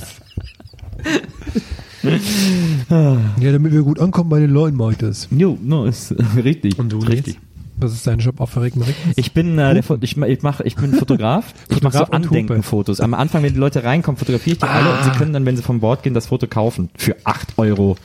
ja, 2.90 3.52
damit 3.52 3.72
wir 3.72 3.82
gut 3.82 4.00
ankommen 4.00 4.30
bei 4.30 4.40
den 4.40 4.50
Leuten, 4.50 4.76
mache 4.76 4.92
ich 4.92 4.98
das. 4.98 5.28
Jo, 5.30 5.58
no, 5.62 5.84
ist 5.84 6.14
richtig. 6.37 6.78
Und 6.78 6.92
du 6.92 6.98
richtig. 6.98 7.34
Nils? 7.34 7.48
Was 7.80 7.92
ist 7.92 8.06
dein 8.08 8.18
Job 8.18 8.40
auf 8.40 8.56
Regenrick? 8.56 8.96
Ich 9.14 9.32
bin 9.32 9.56
äh, 9.56 9.74
der, 9.74 9.84
ich, 10.00 10.16
ich 10.16 10.42
mach, 10.42 10.61
ich 10.61 10.74
bin 10.74 10.94
Fotograf. 10.98 11.54
Ich 11.68 11.80
mache 11.82 11.98
so. 11.98 12.04
Andenkenfotos. 12.04 13.00
Am 13.00 13.14
Anfang, 13.14 13.44
wenn 13.44 13.52
die 13.52 13.58
Leute 13.58 13.84
reinkommen, 13.84 14.18
fotografiere 14.18 14.54
ich 14.54 14.58
die 14.58 14.66
alle 14.66 14.90
und 14.90 15.04
sie 15.04 15.11
können 15.11 15.32
dann, 15.32 15.46
wenn 15.46 15.56
sie 15.56 15.62
vom 15.62 15.78
Bord 15.78 16.02
gehen, 16.02 16.14
das 16.14 16.26
Foto 16.26 16.48
kaufen 16.48 16.90
für 16.96 17.16
8,39 17.18 17.56
Euro. 17.56 17.96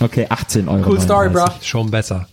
Okay, 0.00 0.26
18 0.28 0.68
Euro. 0.68 0.90
Cool 0.90 1.00
Story, 1.00 1.28
bro. 1.28 1.46
Schon 1.60 1.90
besser. 1.90 2.28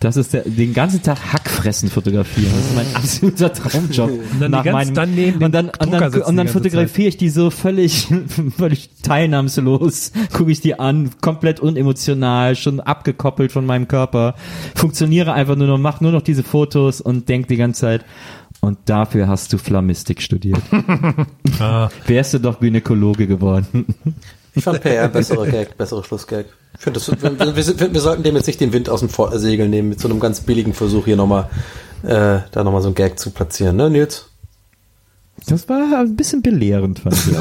Das 0.00 0.16
ist 0.16 0.32
der, 0.32 0.42
den 0.42 0.74
ganzen 0.74 1.02
Tag 1.02 1.32
Hackfressen 1.32 1.88
fotografieren. 1.90 2.52
Das 2.54 2.66
ist 2.66 2.76
mein 2.76 2.96
absoluter 2.96 3.52
Traumjob. 3.52 4.10
dann 4.40 4.52
die 4.52 4.62
ganze- 4.62 4.92
dann 4.92 5.14
neben 5.14 5.42
und 5.44 5.52
dann, 5.52 5.70
und 5.70 5.90
dann, 5.90 6.14
und 6.22 6.36
dann 6.36 6.48
fotografiere 6.48 7.08
ich 7.08 7.16
die 7.16 7.28
so 7.30 7.50
völlig, 7.50 8.06
völlig 8.56 8.90
teilnahmslos, 9.02 10.12
gucke 10.32 10.52
ich 10.52 10.60
die 10.60 10.78
an, 10.78 11.10
komplett 11.20 11.58
unemotional, 11.60 12.54
schon 12.54 12.80
abgekoppelt 12.80 13.50
von 13.50 13.66
meinem 13.66 13.88
Körper, 13.88 14.34
funktioniere 14.74 15.32
einfach 15.32 15.56
nur 15.56 15.66
noch, 15.66 15.78
mach 15.78 16.00
nur 16.00 16.12
noch 16.12 16.22
diese 16.22 16.42
Fotos 16.44 17.00
und 17.00 17.28
denk 17.28 17.48
die 17.48 17.56
ganze 17.56 17.80
Zeit, 17.80 18.04
und 18.60 18.78
dafür 18.86 19.28
hast 19.28 19.52
du 19.52 19.58
Flammistik 19.58 20.20
studiert. 20.20 20.60
Ah. 21.60 21.88
Wärst 22.06 22.34
du 22.34 22.40
doch 22.40 22.58
Gynäkologe 22.58 23.26
geworden. 23.28 23.86
Ich 24.54 24.64
fand 24.64 24.80
PR 24.80 25.08
bessere 25.08 25.48
Gag, 25.48 25.76
bessere 25.76 26.02
Schlussgag. 26.04 26.46
Ich 26.74 26.80
finde, 26.80 27.00
wir, 27.00 27.56
wir, 27.56 27.94
wir, 27.94 28.00
sollten 28.00 28.22
dem 28.22 28.36
jetzt 28.36 28.46
nicht 28.46 28.60
den 28.60 28.72
Wind 28.72 28.88
aus 28.88 29.00
dem 29.00 29.10
Segel 29.38 29.68
nehmen, 29.68 29.88
mit 29.90 30.00
so 30.00 30.08
einem 30.08 30.20
ganz 30.20 30.40
billigen 30.40 30.74
Versuch 30.74 31.06
hier 31.06 31.16
nochmal, 31.16 31.48
äh, 32.02 32.38
da 32.50 32.64
nochmal 32.64 32.82
so 32.82 32.88
ein 32.88 32.94
Gag 32.94 33.18
zu 33.18 33.30
platzieren, 33.30 33.76
ne, 33.76 33.90
Nils? 33.90 34.26
Das 35.46 35.68
war 35.68 36.00
ein 36.00 36.16
bisschen 36.16 36.42
belehrend, 36.42 36.98
fand 37.00 37.16
ich. 37.16 37.34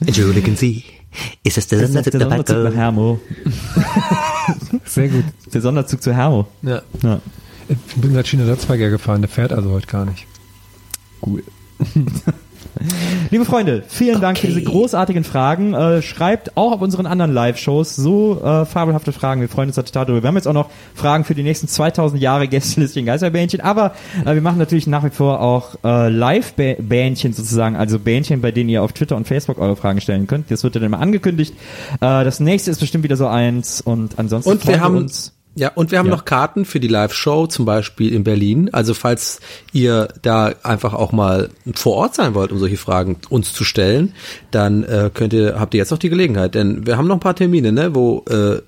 Entschuldigen 0.06 0.56
Sie, 0.56 0.84
ist 1.42 1.58
es 1.58 1.66
der 1.68 1.82
Das 1.82 1.90
ist 1.90 2.12
der 2.12 2.20
Sonderzug 2.20 2.64
nach 2.64 2.74
Hermo. 2.74 3.20
Sehr 4.84 5.08
gut. 5.08 5.24
Der 5.52 5.60
Sonderzug 5.60 6.02
zu 6.02 6.14
Hermo. 6.14 6.48
Ja. 6.62 6.82
Ja. 7.02 7.20
Ich 7.68 7.96
bin 7.96 8.14
seit 8.14 8.26
China 8.26 8.46
Satzberger 8.46 8.90
gefahren, 8.90 9.20
der 9.22 9.28
fährt 9.28 9.52
also 9.52 9.70
heute 9.70 9.86
gar 9.86 10.04
nicht. 10.04 10.26
Cool. 11.24 11.42
Liebe 13.30 13.44
Freunde, 13.44 13.82
vielen 13.86 14.20
Dank 14.20 14.38
für 14.38 14.46
diese 14.46 14.62
großartigen 14.62 15.24
Fragen. 15.24 15.74
Äh, 15.74 16.02
schreibt 16.02 16.56
auch 16.56 16.72
auf 16.72 16.80
unseren 16.80 17.06
anderen 17.06 17.32
Live-Shows 17.32 17.96
so 17.96 18.40
äh, 18.42 18.64
fabelhafte 18.64 19.12
Fragen. 19.12 19.40
Wir 19.40 19.48
freuen 19.48 19.68
uns 19.68 19.76
total 19.76 20.06
drüber. 20.06 20.22
Wir 20.22 20.28
haben 20.28 20.36
jetzt 20.36 20.48
auch 20.48 20.54
noch 20.54 20.70
Fragen 20.94 21.24
für 21.24 21.34
die 21.34 21.42
nächsten 21.42 21.68
2000 21.68 22.20
Jahre 22.20 22.48
Gästelistchen 22.48 23.06
Geisterbähnchen, 23.06 23.60
aber 23.60 23.92
äh, 24.24 24.34
wir 24.34 24.40
machen 24.40 24.58
natürlich 24.58 24.86
nach 24.86 25.04
wie 25.04 25.10
vor 25.10 25.40
auch 25.40 25.76
äh, 25.84 26.08
Live-Bähnchen 26.08 27.32
sozusagen, 27.32 27.76
also 27.76 27.98
Bähnchen, 27.98 28.40
bei 28.40 28.50
denen 28.50 28.70
ihr 28.70 28.82
auf 28.82 28.92
Twitter 28.92 29.16
und 29.16 29.26
Facebook 29.26 29.58
eure 29.58 29.76
Fragen 29.76 30.00
stellen 30.00 30.26
könnt. 30.26 30.50
Das 30.50 30.64
wird 30.64 30.76
dann 30.76 30.82
immer 30.82 31.00
angekündigt. 31.00 31.54
Äh, 31.94 31.98
das 32.00 32.40
nächste 32.40 32.70
ist 32.70 32.80
bestimmt 32.80 33.04
wieder 33.04 33.16
so 33.16 33.26
eins 33.26 33.80
und 33.80 34.18
ansonsten 34.18 34.50
Und 34.50 34.62
freuen 34.62 34.76
wir 34.76 34.80
haben 34.80 34.96
uns. 34.96 35.34
Ja, 35.56 35.68
und 35.74 35.90
wir 35.90 35.98
haben 35.98 36.06
Ja. 36.08 36.14
noch 36.16 36.24
Karten 36.24 36.64
für 36.64 36.80
die 36.80 36.88
Live-Show, 36.88 37.46
zum 37.48 37.64
Beispiel 37.64 38.12
in 38.14 38.24
Berlin. 38.24 38.70
Also 38.72 38.94
falls 38.94 39.40
ihr 39.72 40.08
da 40.22 40.52
einfach 40.62 40.94
auch 40.94 41.12
mal 41.12 41.50
vor 41.74 41.96
Ort 41.96 42.14
sein 42.14 42.34
wollt, 42.34 42.52
um 42.52 42.58
solche 42.58 42.76
Fragen 42.76 43.16
uns 43.28 43.52
zu 43.52 43.64
stellen, 43.64 44.14
dann 44.50 44.84
äh, 44.84 45.10
könnt 45.12 45.32
ihr, 45.32 45.58
habt 45.58 45.74
ihr 45.74 45.78
jetzt 45.78 45.90
noch 45.90 45.98
die 45.98 46.08
Gelegenheit. 46.08 46.54
Denn 46.54 46.86
wir 46.86 46.96
haben 46.96 47.08
noch 47.08 47.16
ein 47.16 47.20
paar 47.20 47.36
Termine, 47.36 47.72
ne, 47.72 47.94
wo 47.94 48.24
äh, 48.30 48.60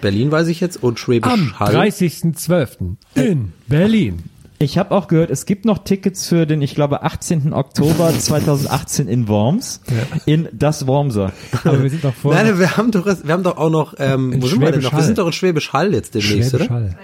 Berlin 0.00 0.30
weiß 0.30 0.48
ich 0.48 0.60
jetzt 0.60 0.82
und 0.82 0.98
Schwäbisch 1.00 1.32
Am 1.32 1.58
Hall. 1.58 1.74
30.12. 1.74 2.96
in 3.14 3.52
Berlin. 3.66 4.24
Ich 4.60 4.78
habe 4.78 4.92
auch 4.92 5.08
gehört, 5.08 5.30
es 5.30 5.46
gibt 5.46 5.64
noch 5.64 5.78
Tickets 5.78 6.26
für 6.28 6.46
den, 6.46 6.62
ich 6.62 6.74
glaube, 6.74 7.02
18. 7.02 7.52
Oktober 7.52 8.12
2018 8.18 9.08
in 9.08 9.26
Worms, 9.28 9.80
in 10.26 10.48
das 10.52 10.86
Wormser. 10.86 11.32
Aber 11.64 11.82
wir 11.82 11.90
sind 11.90 12.04
doch 12.04 12.14
vor 12.14 12.34
Nein, 12.34 12.58
wir 12.58 12.76
haben 12.76 12.90
doch, 12.92 13.04
wir 13.04 13.32
haben 13.32 13.42
doch 13.42 13.56
auch 13.56 13.70
noch, 13.70 13.94
ähm, 13.98 14.32
In 14.32 14.42
wo 14.42 14.46
sind 14.46 14.60
wir 14.60 14.66
denn 14.70 14.80
Schwäbisch 14.80 14.84
noch? 14.84 14.92
Wir 14.92 14.96
Hall. 14.98 15.04
sind 15.04 15.18
doch 15.18 15.26
in 15.26 15.32
Schwäbisch 15.32 15.72
Hall 15.72 15.92
jetzt 15.92 16.14
demnächst, 16.14 16.50
Schwäbisch 16.50 16.66
oder? 16.70 16.74
Hall. 16.74 16.96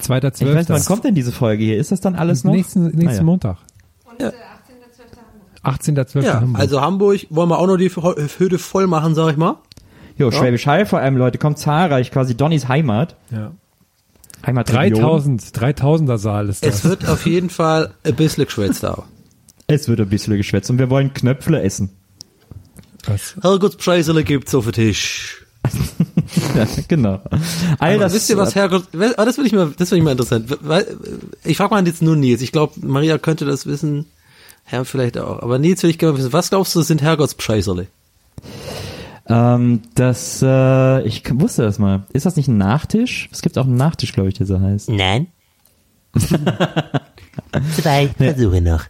Ich 0.00 0.08
weiß, 0.08 0.22
wann 0.22 0.76
2.12. 0.78 0.86
kommt 0.86 1.04
denn 1.04 1.14
diese 1.16 1.32
Folge 1.32 1.64
hier? 1.64 1.76
Ist 1.76 1.90
das 1.90 2.00
dann 2.00 2.14
alles 2.14 2.44
noch? 2.44 2.52
Nächsten, 2.52 2.84
nächsten 2.84 3.08
Ah, 3.08 3.12
ja. 3.14 3.22
Montag. 3.24 3.56
Und 4.04 4.20
äh, 4.22 4.26
18.12. 5.64 5.90
Hamburg. 5.90 6.08
18.12. 6.14 6.22
Ja, 6.22 6.40
Hamburg. 6.40 6.60
also 6.60 6.80
Hamburg 6.80 7.26
wollen 7.30 7.48
wir 7.50 7.58
auch 7.58 7.66
noch 7.66 7.76
die 7.76 7.90
Hütte 7.90 8.58
voll 8.58 8.86
machen, 8.86 9.16
sag 9.16 9.32
ich 9.32 9.36
mal. 9.36 9.56
Jo, 10.16 10.30
Schwäbisch 10.30 10.66
Hall 10.68 10.86
vor 10.86 11.00
allem, 11.00 11.16
Leute, 11.16 11.38
kommt 11.38 11.58
zahlreich, 11.58 12.10
quasi 12.12 12.36
Donnys 12.36 12.68
Heimat. 12.68 13.16
ja. 13.32 13.50
Heimat 14.46 14.72
3000, 14.72 15.42
3000er 15.42 16.18
Saal 16.18 16.48
ist 16.48 16.64
das. 16.64 16.76
Es 16.76 16.84
wird 16.84 17.08
auf 17.08 17.26
jeden 17.26 17.50
Fall 17.50 17.94
ein 18.04 18.14
bisschen 18.14 18.44
geschwätzt 18.44 18.82
da. 18.82 19.04
Es 19.66 19.88
wird 19.88 20.00
ein 20.00 20.08
bisschen 20.08 20.36
geschwätzt 20.36 20.70
und 20.70 20.78
wir 20.78 20.90
wollen 20.90 21.12
Knöpfle 21.12 21.60
essen. 21.62 21.90
Was? 23.06 23.36
Herrgottspreisele 23.42 24.24
gibt's 24.24 24.54
auf 24.54 24.64
den 24.64 24.72
Tisch. 24.72 25.44
Ja, 26.54 26.66
genau. 26.86 27.22
All 27.78 27.94
Aber 27.94 27.98
das, 28.04 28.14
wisst 28.14 28.30
ihr 28.30 28.36
was, 28.36 28.54
Herrgott, 28.54 28.84
ah, 29.16 29.24
das 29.24 29.38
will 29.38 29.46
ich 29.46 29.52
mal, 29.52 29.72
das 29.76 29.90
will 29.90 29.98
ich 29.98 30.04
mal 30.04 30.12
interessant. 30.12 30.46
Ich 31.44 31.56
frage 31.56 31.70
mal 31.74 31.86
jetzt 31.86 32.02
nur 32.02 32.16
Nils. 32.16 32.42
Ich 32.42 32.52
glaube, 32.52 32.74
Maria 32.86 33.16
könnte 33.18 33.44
das 33.44 33.66
wissen. 33.66 34.06
Herr 34.64 34.84
vielleicht 34.84 35.16
auch. 35.16 35.42
Aber 35.42 35.58
Nils 35.58 35.82
will 35.82 35.90
ich 35.90 35.98
gerne 35.98 36.18
wissen. 36.18 36.32
Was 36.32 36.50
glaubst 36.50 36.74
du, 36.74 36.82
sind 36.82 37.00
Herrgottspreiserle? 37.00 37.86
Ähm, 39.28 39.82
das, 39.94 40.42
äh, 40.42 41.02
ich 41.06 41.22
wusste 41.38 41.62
das 41.62 41.78
mal. 41.78 42.04
Ist 42.12 42.26
das 42.26 42.36
nicht 42.36 42.48
ein 42.48 42.58
Nachtisch? 42.58 43.28
Es 43.32 43.42
gibt 43.42 43.58
auch 43.58 43.64
einen 43.66 43.76
Nachtisch, 43.76 44.12
glaube 44.12 44.28
ich, 44.28 44.34
der 44.36 44.46
so 44.46 44.60
heißt. 44.60 44.88
Nein. 44.90 45.28
Zwei 47.76 48.08
Versuche 48.08 48.60
noch. 48.60 48.84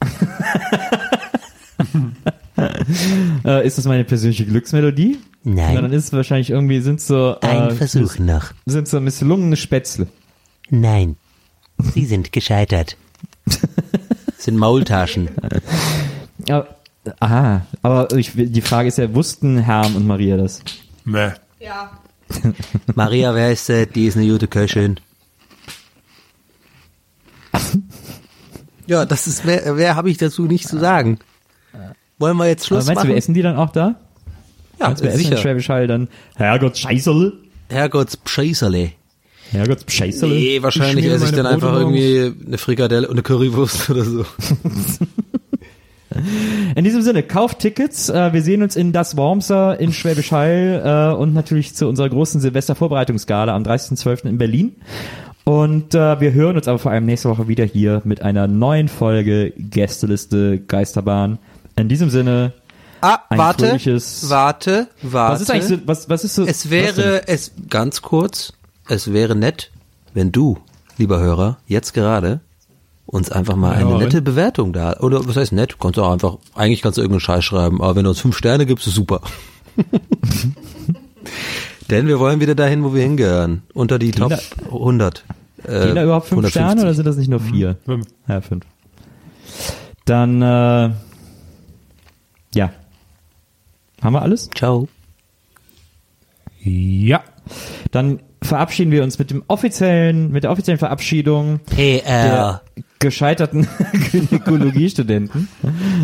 Äh, 3.44 3.66
ist 3.66 3.76
das 3.76 3.84
meine 3.84 4.04
persönliche 4.04 4.46
Glücksmelodie? 4.46 5.18
Nein. 5.44 5.74
Na, 5.74 5.82
dann 5.82 5.92
ist 5.92 6.06
es 6.06 6.12
wahrscheinlich 6.14 6.50
irgendwie, 6.50 6.80
sind 6.80 7.02
so, 7.02 7.36
Ein 7.40 7.68
äh, 7.68 7.70
Versuch 7.72 8.18
noch. 8.18 8.52
sind 8.64 8.88
so 8.88 8.98
misslungene 8.98 9.56
Spätzle. 9.56 10.06
Nein. 10.70 11.16
Sie 11.78 12.06
sind 12.06 12.32
gescheitert. 12.32 12.96
Sind 14.38 14.56
Maultaschen. 14.58 15.28
Ja, 16.46 16.66
aha, 17.20 17.66
aber 17.82 18.14
ich, 18.16 18.32
die 18.34 18.60
Frage 18.60 18.88
ist 18.88 18.98
ja, 18.98 19.14
wussten 19.14 19.58
Herm 19.58 19.96
und 19.96 20.06
Maria 20.06 20.36
das? 20.36 20.62
Meh. 21.04 21.30
Ja. 21.60 21.90
Maria, 22.94 23.34
wer 23.34 23.52
ist 23.52 23.66
sie? 23.66 23.86
Die 23.86 24.06
ist 24.06 24.16
eine 24.16 24.26
gute 24.26 24.48
Köchin. 24.48 24.98
Ja, 28.86 29.04
das 29.04 29.26
ist, 29.26 29.44
mehr, 29.44 29.74
mehr 29.74 29.96
habe 29.96 30.10
ich 30.10 30.18
dazu 30.18 30.44
nicht 30.44 30.68
zu 30.68 30.78
sagen. 30.78 31.18
Wollen 32.18 32.36
wir 32.36 32.46
jetzt 32.46 32.62
Aber 32.70 32.80
Schluss 32.80 32.86
meinst 32.86 33.02
du, 33.02 33.08
wir 33.08 33.14
machen? 33.14 33.18
essen 33.18 33.34
die 33.34 33.42
dann 33.42 33.56
auch 33.56 33.70
da? 33.70 33.96
Ja, 34.78 34.86
meinst 34.86 35.02
wir 35.02 35.10
essen 35.10 35.20
in 35.20 35.24
sicher. 35.26 35.36
Schwäbisch 35.38 35.68
Hall 35.68 35.86
dann 35.86 36.08
Herrgott 36.36 36.78
Scheißerle? 36.78 37.32
Herrgottspreiserle. 37.68 38.92
Herrgott 39.50 39.90
Scheißerle? 39.90 40.34
Nee, 40.34 40.62
wahrscheinlich 40.62 41.06
esse 41.06 41.26
ich 41.26 41.32
dann 41.32 41.46
einfach 41.46 41.70
Brote 41.72 41.82
irgendwie 41.82 42.46
eine 42.46 42.58
Frikadelle 42.58 43.08
und 43.08 43.14
eine 43.14 43.22
Currywurst 43.22 43.90
oder 43.90 44.04
so. 44.04 44.24
In 46.74 46.84
diesem 46.84 47.02
Sinne, 47.02 47.22
kauft 47.22 47.58
Tickets. 47.60 48.08
Äh, 48.08 48.32
wir 48.32 48.42
sehen 48.42 48.62
uns 48.62 48.76
in 48.76 48.92
Das 48.92 49.16
Wormser 49.16 49.78
in 49.78 49.92
Schwäbisch 49.92 50.32
Hall 50.32 50.82
äh, 50.84 51.16
und 51.16 51.34
natürlich 51.34 51.74
zu 51.74 51.88
unserer 51.88 52.08
großen 52.08 52.40
Silvester-Vorbereitungsgala 52.40 53.54
am 53.54 53.62
30.12. 53.62 54.26
in 54.26 54.38
Berlin. 54.38 54.76
Und 55.44 55.94
äh, 55.94 56.20
wir 56.20 56.32
hören 56.32 56.56
uns 56.56 56.66
aber 56.66 56.78
vor 56.78 56.90
allem 56.90 57.06
nächste 57.06 57.28
Woche 57.28 57.46
wieder 57.48 57.64
hier 57.64 58.02
mit 58.04 58.22
einer 58.22 58.48
neuen 58.48 58.88
Folge 58.88 59.52
Gästeliste 59.56 60.58
Geisterbahn. 60.60 61.38
In 61.76 61.88
diesem 61.88 62.10
Sinne, 62.10 62.52
Ah, 63.02 63.18
warte, 63.28 63.78
warte, 64.22 64.88
warte. 65.02 65.32
was 65.34 65.40
ist 65.40 65.50
eigentlich 65.50 65.66
so, 65.66 65.86
was, 65.86 66.08
was 66.08 66.24
ist 66.24 66.34
so? 66.34 66.44
Es 66.44 66.70
wäre, 66.70 67.28
es, 67.28 67.52
ganz 67.68 68.02
kurz, 68.02 68.54
es 68.88 69.12
wäre 69.12 69.36
nett, 69.36 69.70
wenn 70.14 70.32
du, 70.32 70.58
lieber 70.96 71.20
Hörer, 71.20 71.58
jetzt 71.66 71.92
gerade 71.92 72.40
uns 73.06 73.30
einfach 73.30 73.56
mal 73.56 73.72
eine 73.72 73.90
Ja, 73.90 73.98
nette 73.98 74.18
und? 74.18 74.24
Bewertung 74.24 74.72
da. 74.72 74.96
Oder 75.00 75.26
was 75.26 75.36
heißt 75.36 75.52
nett? 75.52 75.78
Kannst 75.78 75.96
du 75.96 76.02
auch 76.02 76.12
einfach, 76.12 76.38
eigentlich 76.54 76.82
kannst 76.82 76.98
du 76.98 77.02
irgendeinen 77.02 77.20
Scheiß 77.20 77.44
schreiben, 77.44 77.80
aber 77.80 77.96
wenn 77.96 78.04
du 78.04 78.10
uns 78.10 78.20
fünf 78.20 78.36
Sterne 78.36 78.66
gibst, 78.66 78.86
ist 78.86 78.94
super. 78.94 79.20
Denn 81.90 82.08
wir 82.08 82.18
wollen 82.18 82.40
wieder 82.40 82.54
dahin, 82.54 82.82
wo 82.82 82.94
wir 82.94 83.02
hingehören. 83.02 83.62
Unter 83.72 83.98
die 83.98 84.10
Top 84.10 84.32
100. 84.64 85.24
Äh, 85.64 85.94
da 85.94 86.02
überhaupt 86.02 86.26
fünf 86.26 86.38
150. 86.38 86.50
Sterne 86.52 86.82
oder 86.82 86.94
sind 86.94 87.06
das 87.06 87.16
nicht 87.16 87.28
nur 87.28 87.40
vier? 87.40 87.76
Fünf. 87.84 88.06
Ja, 88.28 88.40
fünf. 88.40 88.64
Dann, 90.04 90.42
äh, 90.42 90.90
ja. 92.54 92.72
Haben 94.02 94.12
wir 94.12 94.22
alles? 94.22 94.50
Ciao. 94.54 94.88
Ja. 96.60 97.22
Dann 97.92 98.20
verabschieden 98.42 98.90
wir 98.90 99.02
uns 99.02 99.18
mit 99.18 99.30
dem 99.30 99.42
offiziellen, 99.46 100.30
mit 100.30 100.44
der 100.44 100.50
offiziellen 100.50 100.78
Verabschiedung 100.78 101.60
der 101.70 101.74
PR. 101.76 102.62
Gescheiterten 102.98 103.66
Gynäkologiestudenten. 104.12 105.48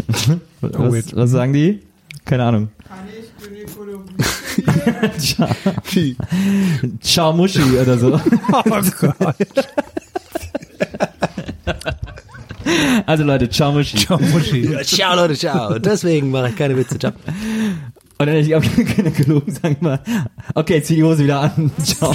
Was, 0.61 0.95
jetzt. 0.95 1.17
was 1.17 1.31
sagen 1.31 1.53
die? 1.53 1.81
Keine 2.25 2.45
Ahnung. 2.45 2.69
Ciao. 5.19 5.49
Ciao 7.01 7.33
Muschi 7.33 7.63
oder 7.63 7.99
so. 7.99 8.21
Oh 8.53 8.63
Gott. 9.01 9.37
Also 13.07 13.25
Leute, 13.25 13.49
ciao 13.49 13.73
Muschi. 13.73 13.97
Ciao, 13.97 14.19
Muschi. 14.21 14.77
Ciao, 14.85 15.17
Leute, 15.17 15.35
ciao. 15.35 15.79
Deswegen 15.79 16.31
mache 16.31 16.51
ich 16.51 16.57
keine 16.57 16.77
Witze. 16.77 16.99
Ciao. 16.99 17.13
Und 17.13 18.27
dann 18.27 18.37
hätte 18.37 18.47
ich 18.47 18.55
auch 18.55 18.63
Gynäkologen 18.63 19.53
sagen 19.53 19.77
mal, 19.81 20.01
okay, 20.55 20.83
zieh 20.83 20.97
die 20.97 21.03
Hose 21.03 21.25
wieder 21.25 21.41
an. 21.41 21.73
Ciao. 21.83 22.15